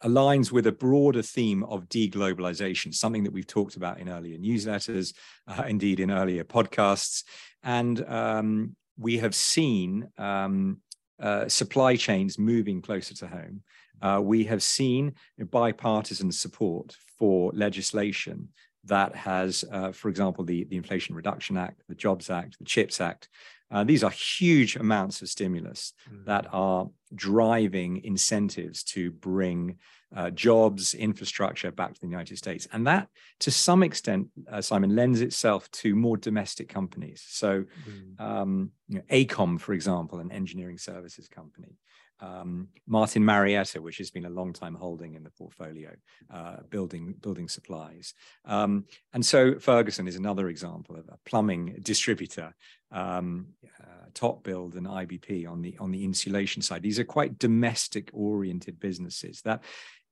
aligns 0.05 0.53
with 0.53 0.67
a 0.67 0.73
broader 0.73 1.23
theme 1.23 1.65
of 1.65 1.89
deglobalization, 1.89 2.95
something 2.95 3.25
that 3.25 3.33
we've 3.33 3.47
talked 3.47 3.77
about 3.77 3.99
in 3.99 4.09
earlier 4.09 4.39
newsletters, 4.39 5.15
uh, 5.49 5.65
indeed 5.67 5.99
in 5.99 6.11
earlier 6.11 6.45
podcasts. 6.45 7.25
And 7.63 8.05
um, 8.09 8.77
we 8.99 9.19
have 9.19 9.35
seen 9.35 10.09
um, 10.19 10.81
uh, 11.21 11.49
supply 11.49 11.97
chains 11.97 12.39
moving 12.39 12.83
closer 12.83 13.15
to 13.15 13.27
home. 13.27 13.63
Uh, 14.03 14.21
we 14.23 14.45
have 14.45 14.63
seen 14.63 15.15
bipartisan 15.51 16.31
support 16.31 16.95
for 17.19 17.51
legislation 17.55 18.49
that 18.85 19.15
has, 19.15 19.65
uh, 19.73 19.93
for 19.93 20.09
example, 20.09 20.45
the, 20.45 20.65
the 20.65 20.77
Inflation 20.77 21.15
Reduction 21.15 21.57
Act, 21.57 21.83
the 21.89 21.95
Jobs 21.95 22.29
Act, 22.29 22.59
the 22.59 22.65
CHIPS 22.65 23.01
Act. 23.01 23.29
Uh, 23.71 23.85
these 23.85 24.05
are 24.05 24.11
huge 24.11 24.77
amounts 24.77 25.23
of 25.23 25.29
stimulus 25.29 25.93
mm-hmm. 26.09 26.25
that 26.25 26.47
are 26.53 26.89
driving 27.15 28.05
incentives 28.05 28.85
to 28.85 29.11
bring 29.11 29.79
uh, 30.15 30.31
jobs, 30.31 30.95
infrastructure 30.95 31.73
back 31.73 31.93
to 31.93 32.01
the 32.01 32.07
United 32.07 32.39
States. 32.39 32.69
And 32.73 32.87
that, 32.87 33.09
to 33.41 33.51
some 33.51 33.83
extent, 33.83 34.29
uh, 34.51 34.61
Simon, 34.61 34.95
lends 34.95 35.21
itself 35.21 35.69
to 35.73 35.97
more 35.97 36.17
domestic 36.17 36.69
companies. 36.69 37.25
So, 37.27 37.65
mm. 37.89 38.21
um, 38.21 38.71
you 38.89 38.99
know, 38.99 39.05
AECOM, 39.11 39.61
for 39.61 39.73
example, 39.73 40.21
an 40.21 40.31
engineering 40.31 40.79
services 40.79 41.29
company, 41.29 41.79
um, 42.21 42.69
Martin 42.87 43.25
Marietta, 43.25 43.81
which 43.81 43.99
has 43.99 44.11
been 44.11 44.25
a 44.25 44.31
long 44.31 44.53
time 44.53 44.75
holding 44.75 45.15
in 45.15 45.23
the 45.23 45.31
portfolio, 45.31 45.91
uh, 46.33 46.57
building 46.71 47.15
building 47.21 47.49
supplies. 47.49 48.15
Um, 48.45 48.85
and 49.13 49.25
so 49.25 49.59
Ferguson 49.59 50.09
is 50.09 50.17
another 50.17 50.49
example 50.49 50.97
of 50.97 51.09
a 51.09 51.19
plumbing 51.25 51.79
distributor, 51.83 52.55
um, 52.93 53.49
uh, 53.81 54.09
TopBuild 54.13 54.77
and 54.77 54.87
IBP 54.87 55.49
on 55.49 55.63
the 55.63 55.77
on 55.79 55.91
the 55.91 56.05
insulation 56.05 56.63
side. 56.63 56.83
These 56.83 56.99
are 56.99 57.05
quite 57.05 57.39
domestic 57.39 58.11
oriented 58.13 58.79
businesses 58.81 59.43
that 59.43 59.63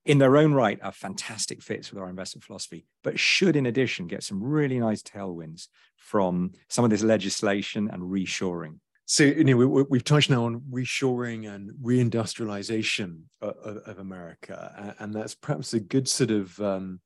in 0.05 0.17
their 0.17 0.35
own 0.35 0.53
right 0.53 0.79
are 0.81 0.91
fantastic 0.91 1.61
fits 1.61 1.91
with 1.91 2.01
our 2.01 2.09
investment 2.09 2.43
philosophy, 2.43 2.85
but 3.03 3.17
should 3.17 3.55
in 3.55 3.67
addition 3.67 4.07
get 4.07 4.23
some 4.23 4.43
really 4.43 4.79
nice 4.79 5.01
tailwinds 5.01 5.67
from 5.95 6.51
some 6.67 6.83
of 6.83 6.91
this 6.91 7.03
legislation 7.03 7.89
and 7.89 8.03
reshoring. 8.03 8.79
So 9.05 9.23
you 9.23 9.43
know, 9.43 9.57
we, 9.57 9.97
have 9.97 10.05
touched 10.05 10.29
now 10.29 10.45
on 10.45 10.61
reshoring 10.71 11.53
and 11.53 11.71
reindustrialization 11.83 13.23
of, 13.41 13.77
of, 13.85 13.99
America, 13.99 14.95
and 14.99 15.13
that's 15.13 15.35
perhaps 15.35 15.73
a 15.73 15.79
good 15.79 16.07
sort 16.07 16.31
of 16.31 16.57
um, 16.61 17.01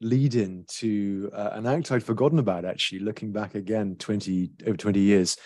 lead 0.00 0.36
in 0.36 0.64
to 0.68 1.28
uh, 1.34 1.50
an 1.52 1.66
act 1.66 1.90
I'd 1.90 2.04
forgotten 2.04 2.38
about. 2.38 2.64
Actually, 2.64 3.00
looking 3.00 3.32
back 3.32 3.56
again, 3.56 3.96
twenty 3.96 4.52
over 4.64 4.76
twenty 4.76 5.00
years, 5.00 5.36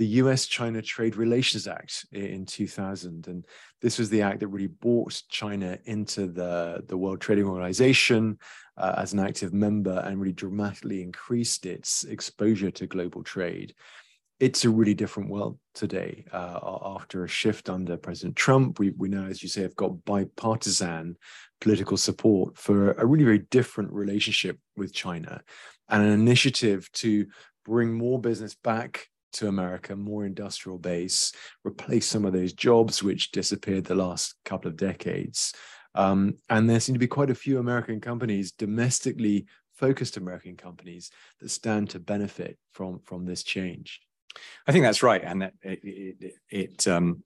the 0.00 0.06
US 0.06 0.46
China 0.46 0.80
Trade 0.80 1.16
Relations 1.16 1.66
Act 1.66 2.06
in 2.12 2.46
2000. 2.46 3.28
And 3.28 3.44
this 3.82 3.98
was 3.98 4.08
the 4.08 4.22
act 4.22 4.40
that 4.40 4.48
really 4.48 4.66
brought 4.66 5.22
China 5.28 5.78
into 5.84 6.26
the, 6.26 6.82
the 6.88 6.96
World 6.96 7.20
Trading 7.20 7.44
Organization 7.44 8.38
uh, 8.78 8.94
as 8.96 9.12
an 9.12 9.18
active 9.18 9.52
member 9.52 10.02
and 10.06 10.18
really 10.18 10.32
dramatically 10.32 11.02
increased 11.02 11.66
its 11.66 12.04
exposure 12.04 12.70
to 12.70 12.86
global 12.86 13.22
trade. 13.22 13.74
It's 14.40 14.64
a 14.64 14.70
really 14.70 14.94
different 14.94 15.28
world 15.28 15.58
today. 15.74 16.24
Uh, 16.32 16.78
after 16.82 17.24
a 17.24 17.28
shift 17.28 17.68
under 17.68 17.98
President 17.98 18.36
Trump, 18.36 18.78
we, 18.78 18.90
we 18.96 19.10
now, 19.10 19.26
as 19.26 19.42
you 19.42 19.50
say, 19.50 19.60
have 19.60 19.76
got 19.76 20.02
bipartisan 20.06 21.18
political 21.60 21.98
support 21.98 22.56
for 22.56 22.92
a 22.92 23.04
really 23.04 23.24
very 23.24 23.40
different 23.50 23.92
relationship 23.92 24.58
with 24.78 24.94
China 24.94 25.42
and 25.90 26.02
an 26.02 26.12
initiative 26.12 26.90
to 26.92 27.26
bring 27.66 27.92
more 27.92 28.18
business 28.18 28.54
back 28.54 29.08
to 29.34 29.48
America, 29.48 29.94
more 29.94 30.24
industrial 30.24 30.78
base, 30.78 31.32
replace 31.62 32.06
some 32.06 32.24
of 32.24 32.32
those 32.32 32.54
jobs 32.54 33.02
which 33.02 33.32
disappeared 33.32 33.84
the 33.84 33.94
last 33.94 34.34
couple 34.46 34.70
of 34.70 34.76
decades. 34.78 35.52
Um, 35.94 36.36
and 36.48 36.68
there 36.68 36.80
seem 36.80 36.94
to 36.94 36.98
be 36.98 37.06
quite 37.06 37.30
a 37.30 37.34
few 37.34 37.58
American 37.58 38.00
companies, 38.00 38.52
domestically 38.52 39.44
focused 39.74 40.16
American 40.16 40.56
companies, 40.56 41.10
that 41.40 41.50
stand 41.50 41.90
to 41.90 42.00
benefit 42.00 42.56
from 42.72 43.00
from 43.04 43.26
this 43.26 43.42
change. 43.42 44.00
I 44.66 44.72
think 44.72 44.84
that's 44.84 45.02
right, 45.02 45.22
and 45.24 45.42
that 45.42 45.54
it, 45.62 45.80
it, 45.82 46.34
it 46.50 46.88
um, 46.88 47.22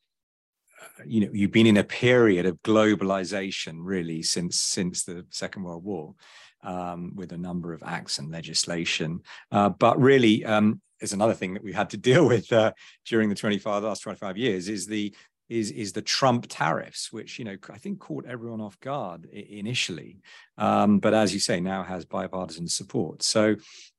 you 1.07 1.21
know 1.21 1.31
you've 1.33 1.53
been 1.53 1.67
in 1.67 1.77
a 1.77 1.85
period 1.85 2.47
of 2.47 2.63
globalization 2.63 3.79
really 3.81 4.23
since 4.23 4.59
since 4.61 5.05
the 5.05 5.27
Second 5.31 5.65
World 5.65 5.85
War. 5.85 6.15
Um, 6.63 7.15
with 7.15 7.33
a 7.33 7.37
number 7.37 7.75
of 7.75 7.83
acts 7.85 8.17
and 8.17 8.33
legislation. 8.33 9.21
Uh, 9.53 9.69
but 9.69 10.01
really, 10.01 10.47
um, 10.47 10.81
is 10.99 11.13
another 11.13 11.35
thing 11.35 11.53
that 11.53 11.63
we've 11.63 11.75
had 11.75 11.91
to 11.91 11.99
deal 11.99 12.27
with 12.35 12.51
uh, 12.53 12.73
during 13.05 13.29
the 13.29 13.35
25 13.35 13.83
last 13.83 14.01
25 14.01 14.39
years 14.39 14.69
is 14.69 14.87
the 14.87 15.15
is 15.51 15.71
is 15.71 15.93
the 15.93 16.03
Trump 16.03 16.47
tariffs, 16.49 17.13
which 17.13 17.39
you 17.39 17.45
know 17.45 17.57
I 17.71 17.77
think 17.77 18.01
caught 18.01 18.25
everyone 18.27 18.61
off 18.63 18.81
guard 18.81 19.27
initially, 19.27 20.21
um, 20.57 20.99
but 21.01 21.13
as 21.13 21.35
you 21.35 21.41
say, 21.41 21.61
now 21.61 21.83
has 21.83 22.07
bipartisan 22.07 22.67
support. 22.67 23.23
So 23.23 23.57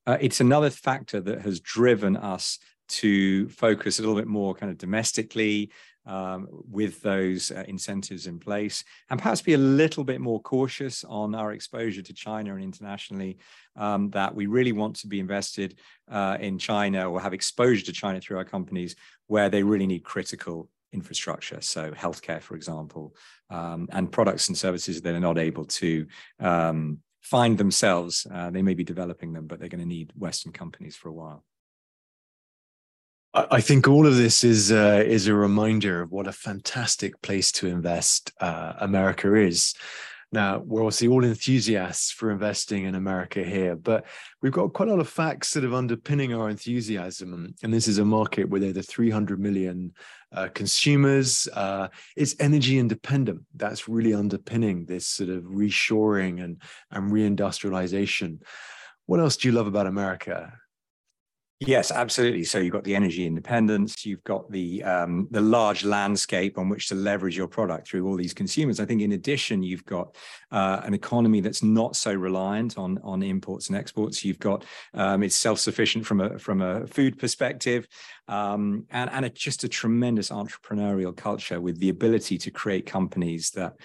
uh, 0.08 0.18
it's 0.20 0.40
another 0.40 0.72
factor 0.72 1.22
that 1.22 1.42
has 1.42 1.60
driven 1.60 2.18
us 2.18 2.58
to 2.88 3.50
focus 3.50 4.00
a 4.00 4.02
little 4.02 4.16
bit 4.16 4.28
more 4.28 4.54
kind 4.54 4.72
of 4.72 4.78
domestically 4.78 5.72
um, 6.06 6.48
with 6.50 7.02
those 7.02 7.52
uh, 7.52 7.64
incentives 7.68 8.28
in 8.28 8.40
place 8.40 8.84
and 9.10 9.20
perhaps 9.20 9.42
be 9.42 9.54
a 9.54 9.58
little 9.58 10.04
bit 10.04 10.22
more 10.22 10.40
cautious 10.40 11.04
on 11.04 11.34
our 11.34 11.52
exposure 11.52 12.02
to 12.02 12.14
China 12.14 12.54
and 12.54 12.64
internationally 12.64 13.38
um, 13.76 14.10
that 14.12 14.34
we 14.34 14.46
really 14.46 14.72
want 14.72 14.96
to 14.98 15.08
be 15.08 15.20
invested 15.20 15.80
uh, 16.12 16.38
in 16.40 16.58
China 16.60 17.10
or 17.10 17.20
have 17.20 17.34
exposure 17.34 17.86
to 17.86 17.92
China 17.92 18.20
through 18.20 18.38
our 18.38 18.46
companies 18.46 18.96
where 19.28 19.50
they 19.50 19.64
really 19.64 19.88
need 19.88 20.04
critical 20.04 20.70
infrastructure. 20.94 21.60
So 21.62 21.92
healthcare, 21.92 22.42
for 22.42 22.56
example, 22.56 23.16
um, 23.50 23.88
and 23.92 24.12
products 24.12 24.48
and 24.48 24.58
services 24.58 25.02
that 25.02 25.16
are 25.16 25.20
not 25.20 25.38
able 25.38 25.66
to 25.66 26.08
um, 26.40 27.00
find 27.22 27.58
themselves. 27.58 28.28
Uh, 28.32 28.52
they 28.52 28.62
may 28.62 28.76
be 28.76 28.84
developing 28.84 29.34
them, 29.34 29.48
but 29.48 29.60
they're 29.60 29.70
going 29.70 29.82
to 29.82 29.88
need 29.88 30.12
Western 30.16 30.52
companies 30.52 30.96
for 30.96 31.10
a 31.10 31.14
while. 31.14 31.44
I 33.36 33.60
think 33.60 33.86
all 33.86 34.08
of 34.08 34.16
this 34.16 34.46
is 34.46 34.72
uh, 34.72 35.04
is 35.06 35.28
a 35.28 35.34
reminder 35.34 36.02
of 36.02 36.12
what 36.12 36.26
a 36.26 36.32
fantastic 36.32 37.22
place 37.22 37.52
to 37.54 37.68
invest 37.68 38.32
uh, 38.40 38.74
America 38.80 39.36
is. 39.36 39.74
Now, 40.32 40.60
we're 40.60 40.82
obviously 40.82 41.10
all 41.10 41.24
enthusiasts 41.24 42.12
for 42.12 42.32
investing 42.32 42.86
in 42.86 42.96
America 42.96 43.44
here, 43.44 43.76
but 43.76 44.06
we've 44.42 44.54
got 44.54 44.74
quite 44.74 44.88
a 44.88 44.92
lot 44.92 45.02
of 45.02 45.10
facts 45.10 45.50
sort 45.50 45.66
of 45.66 45.74
underpinning 45.74 46.34
our 46.34 46.50
enthusiasm. 46.50 47.54
And 47.62 47.74
this 47.74 47.88
is 47.90 48.00
a 48.00 48.06
market 48.06 48.50
with 48.50 48.64
over 48.64 48.82
300 48.82 49.40
million 49.40 49.94
uh, 50.32 50.48
consumers. 50.54 51.48
Uh, 51.54 51.90
it's 52.16 52.36
energy 52.40 52.80
independent. 52.80 53.42
That's 53.54 53.88
really 53.88 54.14
underpinning 54.14 54.86
this 54.86 55.08
sort 55.08 55.30
of 55.30 55.44
reshoring 55.44 56.44
and, 56.44 56.62
and 56.92 57.12
reindustrialization. 57.12 58.40
What 59.06 59.20
else 59.20 59.38
do 59.38 59.48
you 59.48 59.54
love 59.54 59.68
about 59.68 59.88
America? 59.88 60.54
Yes, 61.62 61.90
absolutely. 61.90 62.44
So 62.44 62.60
you've 62.60 62.74
got 62.74 62.84
the 62.84 62.96
energy 62.96 63.26
independence, 63.26 64.06
you've 64.06 64.24
got 64.26 64.52
the 64.52 64.84
um, 64.84 65.30
the 65.32 65.40
large 65.40 65.86
landscape 65.86 66.58
on 66.58 66.68
which 66.68 66.90
to 66.90 66.96
leverage 66.96 67.38
your 67.38 67.48
product 67.48 67.88
through 67.88 68.06
all 68.06 68.18
these 68.18 68.34
consumers. 68.34 68.82
I 68.82 68.86
think 68.86 69.02
in 69.02 69.14
addition, 69.14 69.64
you've 69.64 69.86
got 69.86 70.18
uh, 70.52 70.82
an 70.84 70.94
economy 70.94 71.40
that's 71.40 71.64
not 71.64 71.96
so 71.96 72.14
reliant 72.14 72.78
on 72.78 73.00
on 73.06 73.24
imports 73.24 73.70
and 73.70 73.78
exports. 73.78 74.26
You've 74.26 74.40
got 74.40 74.66
um, 74.94 75.24
it's 75.24 75.38
self 75.38 75.60
sufficient 75.60 76.06
from 76.06 76.20
a 76.20 76.38
from 76.38 76.62
a 76.62 76.88
food 76.88 77.18
perspective, 77.18 77.88
um, 78.28 78.86
and 78.90 79.10
and 79.12 79.24
it's 79.24 79.40
just 79.40 79.64
a 79.64 79.70
tremendous 79.70 80.32
entrepreneurial 80.32 81.16
culture 81.16 81.62
with 81.62 81.80
the 81.80 81.88
ability 81.88 82.38
to 82.40 82.52
create 82.52 82.86
companies 82.86 83.52
that. 83.52 83.76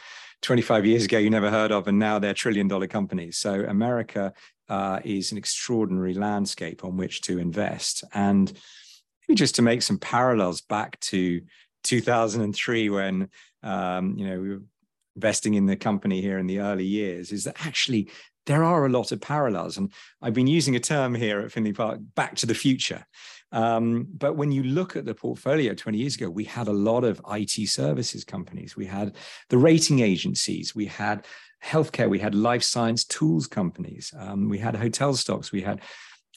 25 0.43 0.87
years 0.87 1.05
ago 1.05 1.19
you 1.19 1.29
never 1.29 1.51
heard 1.51 1.71
of 1.71 1.87
and 1.87 1.99
now 1.99 2.19
they're 2.19 2.33
trillion 2.33 2.67
dollar 2.67 2.87
companies 2.87 3.37
so 3.37 3.63
america 3.69 4.33
uh, 4.71 5.01
is 5.05 5.33
an 5.33 5.39
extraordinary 5.39 6.15
landscape 6.15 6.85
on 6.85 6.97
which 6.97 7.21
to 7.23 7.39
invest. 7.39 8.05
And 8.15 8.51
maybe 9.29 9.37
just 9.37 9.57
to 9.57 9.63
make 9.63 9.83
some 9.83 9.99
parallels 9.99 10.63
back 10.63 10.99
to 11.01 11.43
2003 11.83 12.89
when 12.91 13.29
um, 13.63 14.15
you 14.17 14.27
know 14.27 14.41
we 14.41 14.49
were 14.51 14.63
investing 15.17 15.55
in 15.55 15.67
the 15.67 15.77
company 15.77 16.23
here 16.23 16.39
in 16.39 16.47
the 16.47 16.61
early 16.61 16.85
years, 16.85 17.33
is 17.33 17.45
that 17.45 17.67
actually 17.67 18.09
there 18.47 18.65
are 18.65 18.87
a 18.87 18.91
lot 18.91 19.13
of 19.13 19.21
parallels. 19.21 19.77
And 19.77 19.93
I've 20.23 20.35
been 20.35 20.47
using 20.47 20.77
a 20.77 20.81
term 20.81 21.15
here 21.15 21.41
at 21.41 21.53
Findlay 21.53 21.73
Park, 21.73 21.99
back 22.15 22.37
to 22.37 22.47
the 22.47 22.55
future. 22.55 23.05
Um, 23.53 24.07
but 24.17 24.37
when 24.37 24.53
you 24.53 24.63
look 24.63 24.97
at 24.97 25.05
the 25.05 25.15
portfolio 25.15 25.75
20 25.75 25.99
years 25.99 26.17
ago, 26.17 26.31
we 26.31 26.45
had 26.45 26.69
a 26.69 26.73
lot 26.73 27.05
of 27.05 27.21
IT 27.31 27.69
services 27.69 28.25
companies. 28.25 28.77
We 28.77 28.87
had 28.87 29.17
the 29.49 29.59
rating 29.59 30.01
agencies. 30.01 30.75
We 30.75 30.87
had 30.87 31.27
healthcare, 31.65 32.09
we 32.09 32.19
had 32.19 32.35
life 32.35 32.63
science 32.63 33.05
tools 33.05 33.47
companies, 33.47 34.13
um, 34.19 34.49
we 34.49 34.59
had 34.59 34.75
hotel 34.75 35.15
stocks, 35.15 35.53
we 35.53 35.61
had 35.61 35.81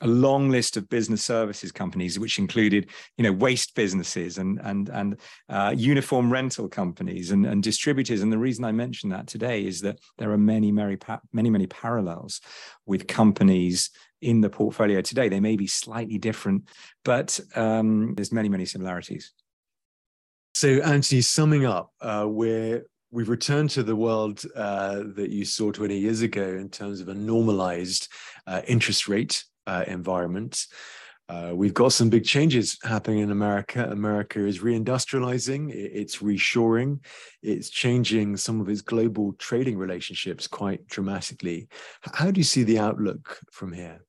a 0.02 0.08
long 0.08 0.50
list 0.50 0.76
of 0.76 0.90
business 0.90 1.24
services 1.24 1.72
companies, 1.72 2.20
which 2.20 2.40
included, 2.40 2.90
you 3.18 3.24
know, 3.24 3.32
waste 3.32 3.74
businesses 3.76 4.38
and 4.38 4.60
and 4.64 4.90
and 4.90 5.18
uh, 5.50 5.74
uniform 5.76 6.32
rental 6.32 6.68
companies 6.68 7.32
and, 7.32 7.46
and 7.46 7.64
distributors. 7.64 8.22
And 8.22 8.32
the 8.32 8.38
reason 8.38 8.66
I 8.66 8.72
mention 8.72 9.10
that 9.12 9.28
today 9.28 9.66
is 9.66 9.82
that 9.82 10.00
there 10.18 10.32
are 10.32 10.38
many, 10.38 10.72
many, 10.72 10.98
many, 11.32 11.50
many 11.50 11.68
parallels 11.68 12.42
with 12.86 13.08
companies 13.08 13.92
in 14.24 14.42
the 14.42 14.50
portfolio 14.50 15.02
today. 15.02 15.30
They 15.30 15.40
may 15.40 15.56
be 15.56 15.68
slightly 15.68 16.18
different, 16.18 16.70
but 17.04 17.40
um, 17.56 18.14
there's 18.16 18.32
many, 18.32 18.50
many 18.50 18.66
similarities. 18.66 19.34
So, 20.56 20.70
Anthony, 20.82 21.22
summing 21.22 21.66
up, 21.66 21.92
uh, 22.02 22.26
we're 22.28 22.84
we've 23.12 23.30
returned 23.30 23.70
to 23.70 23.84
the 23.84 23.96
world 23.96 24.42
uh, 24.56 25.04
that 25.16 25.30
you 25.30 25.46
saw 25.46 25.72
20 25.72 25.98
years 25.98 26.24
ago 26.24 26.44
in 26.44 26.68
terms 26.68 27.00
of 27.00 27.10
a 27.10 27.14
normalized 27.14 28.08
uh, 28.48 28.62
interest 28.68 29.08
rate 29.08 29.44
uh, 29.68 29.84
environment. 29.88 30.66
Uh, 31.30 31.52
we've 31.54 31.74
got 31.74 31.94
some 31.94 32.10
big 32.10 32.26
changes 32.26 32.78
happening 32.84 33.20
in 33.20 33.32
America. 33.32 33.88
America 33.90 34.46
is 34.46 34.60
reindustrializing, 34.60 35.72
it's 35.74 36.18
reshoring, 36.18 37.00
it's 37.42 37.70
changing 37.70 38.36
some 38.36 38.60
of 38.60 38.68
its 38.68 38.82
global 38.82 39.34
trading 39.34 39.78
relationships 39.78 40.48
quite 40.48 40.86
dramatically. 40.88 41.68
How 42.14 42.30
do 42.30 42.40
you 42.40 42.44
see 42.44 42.64
the 42.64 42.80
outlook 42.80 43.40
from 43.52 43.72
here? 43.72 44.02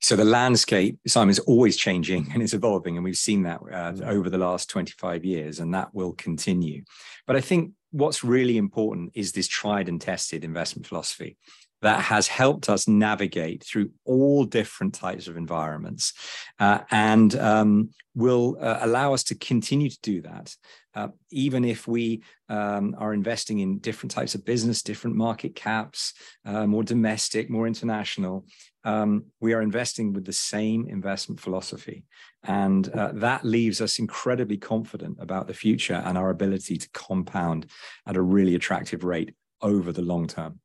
So 0.00 0.16
the 0.16 0.24
landscape 0.24 0.98
simon 1.06 1.30
is 1.30 1.38
always 1.40 1.76
changing 1.76 2.28
and 2.34 2.42
it's 2.42 2.54
evolving 2.54 2.96
and 2.96 3.04
we've 3.04 3.16
seen 3.16 3.42
that 3.42 3.60
uh, 3.60 3.92
mm. 3.92 4.06
over 4.06 4.30
the 4.30 4.38
last 4.38 4.70
25 4.70 5.24
years 5.24 5.60
and 5.60 5.74
that 5.74 5.94
will 5.94 6.12
continue 6.12 6.82
but 7.26 7.36
i 7.36 7.40
think 7.40 7.72
what's 7.90 8.24
really 8.24 8.56
important 8.56 9.10
is 9.14 9.32
this 9.32 9.48
tried 9.48 9.88
and 9.88 10.00
tested 10.00 10.44
investment 10.44 10.86
philosophy 10.86 11.36
that 11.82 12.00
has 12.00 12.26
helped 12.26 12.70
us 12.70 12.88
navigate 12.88 13.62
through 13.62 13.90
all 14.04 14.44
different 14.44 14.94
types 14.94 15.28
of 15.28 15.36
environments 15.36 16.14
uh, 16.58 16.78
and 16.90 17.36
um, 17.36 17.90
will 18.14 18.56
uh, 18.60 18.78
allow 18.80 19.12
us 19.12 19.22
to 19.22 19.34
continue 19.34 19.90
to 19.90 19.98
do 20.02 20.22
that 20.22 20.54
uh, 20.96 21.08
even 21.30 21.64
if 21.64 21.86
we 21.86 22.22
um, 22.48 22.94
are 22.98 23.12
investing 23.12 23.58
in 23.58 23.78
different 23.78 24.10
types 24.10 24.34
of 24.34 24.46
business, 24.46 24.82
different 24.82 25.14
market 25.14 25.54
caps, 25.54 26.14
uh, 26.46 26.66
more 26.66 26.82
domestic, 26.82 27.50
more 27.50 27.66
international, 27.66 28.46
um, 28.86 29.24
we 29.40 29.52
are 29.52 29.60
investing 29.60 30.12
with 30.12 30.24
the 30.24 30.32
same 30.32 30.86
investment 30.88 31.40
philosophy. 31.40 32.04
And 32.44 32.88
uh, 32.90 33.10
that 33.14 33.44
leaves 33.44 33.80
us 33.80 33.98
incredibly 33.98 34.56
confident 34.56 35.18
about 35.20 35.48
the 35.48 35.54
future 35.54 36.00
and 36.06 36.16
our 36.16 36.30
ability 36.30 36.78
to 36.78 36.88
compound 36.90 37.66
at 38.06 38.16
a 38.16 38.22
really 38.22 38.54
attractive 38.54 39.02
rate 39.02 39.34
over 39.60 39.90
the 39.90 40.02
long 40.02 40.28
term. 40.28 40.60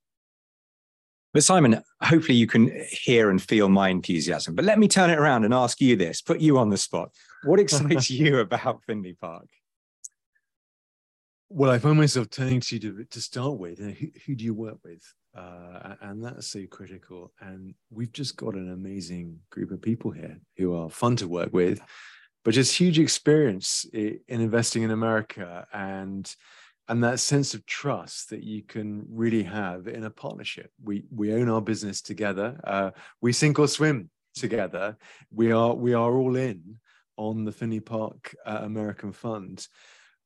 But 1.34 1.44
Simon, 1.44 1.82
hopefully 2.04 2.38
you 2.38 2.46
can 2.46 2.72
hear 2.92 3.32
and 3.32 3.42
feel 3.42 3.70
my 3.70 3.90
enthusiasm. 3.90 4.54
But 4.54 4.66
let 4.66 4.78
me 4.78 4.88
turn 4.88 5.10
it 5.10 5.18
around 5.18 5.44
and 5.44 5.54
ask 5.54 5.82
you 5.82 5.96
this, 5.96 6.22
put 6.22 6.42
you 6.42 6.60
on 6.60 6.70
the 6.70 6.78
spot. 6.78 7.10
What 7.44 7.60
excites 7.60 8.10
you 8.12 8.40
about 8.40 8.84
Findlay 8.86 9.14
Park? 9.14 9.48
Well, 11.50 11.72
I 11.72 11.80
find 11.80 11.98
myself 11.98 12.30
turning 12.30 12.60
to 12.62 12.76
you 12.76 12.82
to, 12.82 13.04
to 13.06 13.22
start 13.22 13.58
with. 13.58 13.80
Who, 13.80 14.08
who 14.26 14.36
do 14.36 14.44
you 14.44 14.54
work 14.54 14.78
with? 14.84 15.02
Uh, 15.36 15.96
and 16.02 16.24
that's 16.24 16.48
so 16.48 16.66
critical. 16.70 17.32
And 17.40 17.74
we've 17.90 18.12
just 18.12 18.36
got 18.36 18.56
an 18.56 18.72
amazing 18.72 19.40
group 19.50 19.72
of 19.72 19.82
people 19.82 20.12
here 20.12 20.40
who 20.58 20.76
are 20.76 20.90
fun 20.90 21.16
to 21.18 21.28
work 21.28 21.54
with, 21.54 21.82
but 22.44 22.54
just 22.54 22.78
huge 22.78 23.00
experience 23.00 23.86
in 23.94 24.20
investing 24.28 24.84
in 24.84 24.92
America 24.92 25.66
and 25.74 26.34
and 26.88 27.04
that 27.04 27.22
sense 27.22 27.54
of 27.54 27.66
trust 27.66 28.32
that 28.32 28.44
you 28.44 28.64
can 28.64 29.06
really 29.10 29.44
have 29.44 29.88
in 29.88 30.04
a 30.04 30.10
partnership. 30.10 30.72
We 30.84 31.06
we 31.10 31.34
own 31.34 31.48
our 31.48 31.62
business 31.62 32.02
together. 32.02 32.60
Uh, 32.66 32.92
we 33.22 33.32
sink 33.32 33.60
or 33.60 33.68
swim 33.70 34.10
together. 34.36 34.98
We 35.34 35.54
are 35.54 35.74
we 35.74 35.94
are 35.94 36.12
all 36.14 36.36
in 36.36 36.80
on 37.16 37.46
the 37.46 37.52
Findlay 37.52 37.80
Park 37.80 38.36
uh, 38.46 38.60
American 38.64 39.14
Fund. 39.14 39.66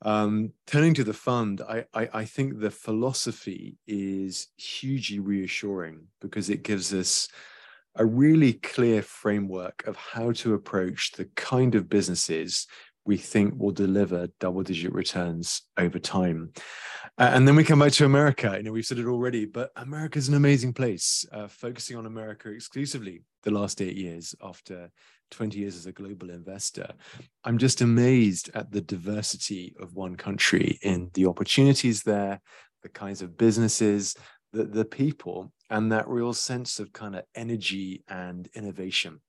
Um, 0.01 0.51
turning 0.67 0.93
to 0.95 1.03
the 1.03 1.13
fund, 1.13 1.61
I, 1.61 1.85
I, 1.93 2.09
I, 2.13 2.25
think 2.25 2.59
the 2.59 2.69
philosophy 2.69 3.77
is 3.87 4.49
hugely 4.57 5.19
reassuring 5.19 6.07
because 6.19 6.49
it 6.49 6.63
gives 6.63 6.93
us 6.93 7.29
a 7.95 8.05
really 8.05 8.53
clear 8.53 9.01
framework 9.01 9.87
of 9.87 9.95
how 9.95 10.33
to 10.33 10.53
approach 10.53 11.13
the 11.13 11.25
kind 11.35 11.75
of 11.75 11.89
businesses 11.89 12.67
we 13.05 13.17
think 13.17 13.53
will 13.57 13.71
deliver 13.71 14.27
double 14.39 14.63
digit 14.63 14.91
returns 14.91 15.61
over 15.77 15.99
time. 15.99 16.51
Uh, 17.17 17.31
and 17.33 17.47
then 17.47 17.55
we 17.55 17.63
come 17.63 17.79
back 17.79 17.91
to 17.93 18.05
America. 18.05 18.53
You 18.57 18.63
know, 18.63 18.71
we've 18.71 18.85
said 18.85 18.97
it 18.97 19.05
already, 19.05 19.45
but 19.45 19.71
America 19.75 20.17
is 20.17 20.27
an 20.27 20.33
amazing 20.33 20.73
place, 20.73 21.23
uh, 21.31 21.47
focusing 21.47 21.95
on 21.95 22.05
America 22.05 22.49
exclusively 22.49 23.21
the 23.43 23.51
last 23.51 23.81
eight 23.81 23.95
years 23.95 24.35
after 24.41 24.91
20 25.31 25.59
years 25.59 25.75
as 25.75 25.85
a 25.85 25.91
global 25.91 26.29
investor, 26.29 26.87
I'm 27.43 27.57
just 27.57 27.81
amazed 27.81 28.49
at 28.53 28.71
the 28.71 28.81
diversity 28.81 29.75
of 29.79 29.93
one 29.93 30.15
country 30.15 30.79
in 30.81 31.09
the 31.13 31.25
opportunities 31.25 32.03
there, 32.03 32.41
the 32.83 32.89
kinds 32.89 33.21
of 33.21 33.37
businesses, 33.37 34.15
the, 34.53 34.63
the 34.63 34.85
people, 34.85 35.51
and 35.69 35.91
that 35.91 36.07
real 36.07 36.33
sense 36.33 36.79
of 36.79 36.93
kind 36.93 37.15
of 37.15 37.23
energy 37.35 38.03
and 38.07 38.47
innovation. 38.55 39.19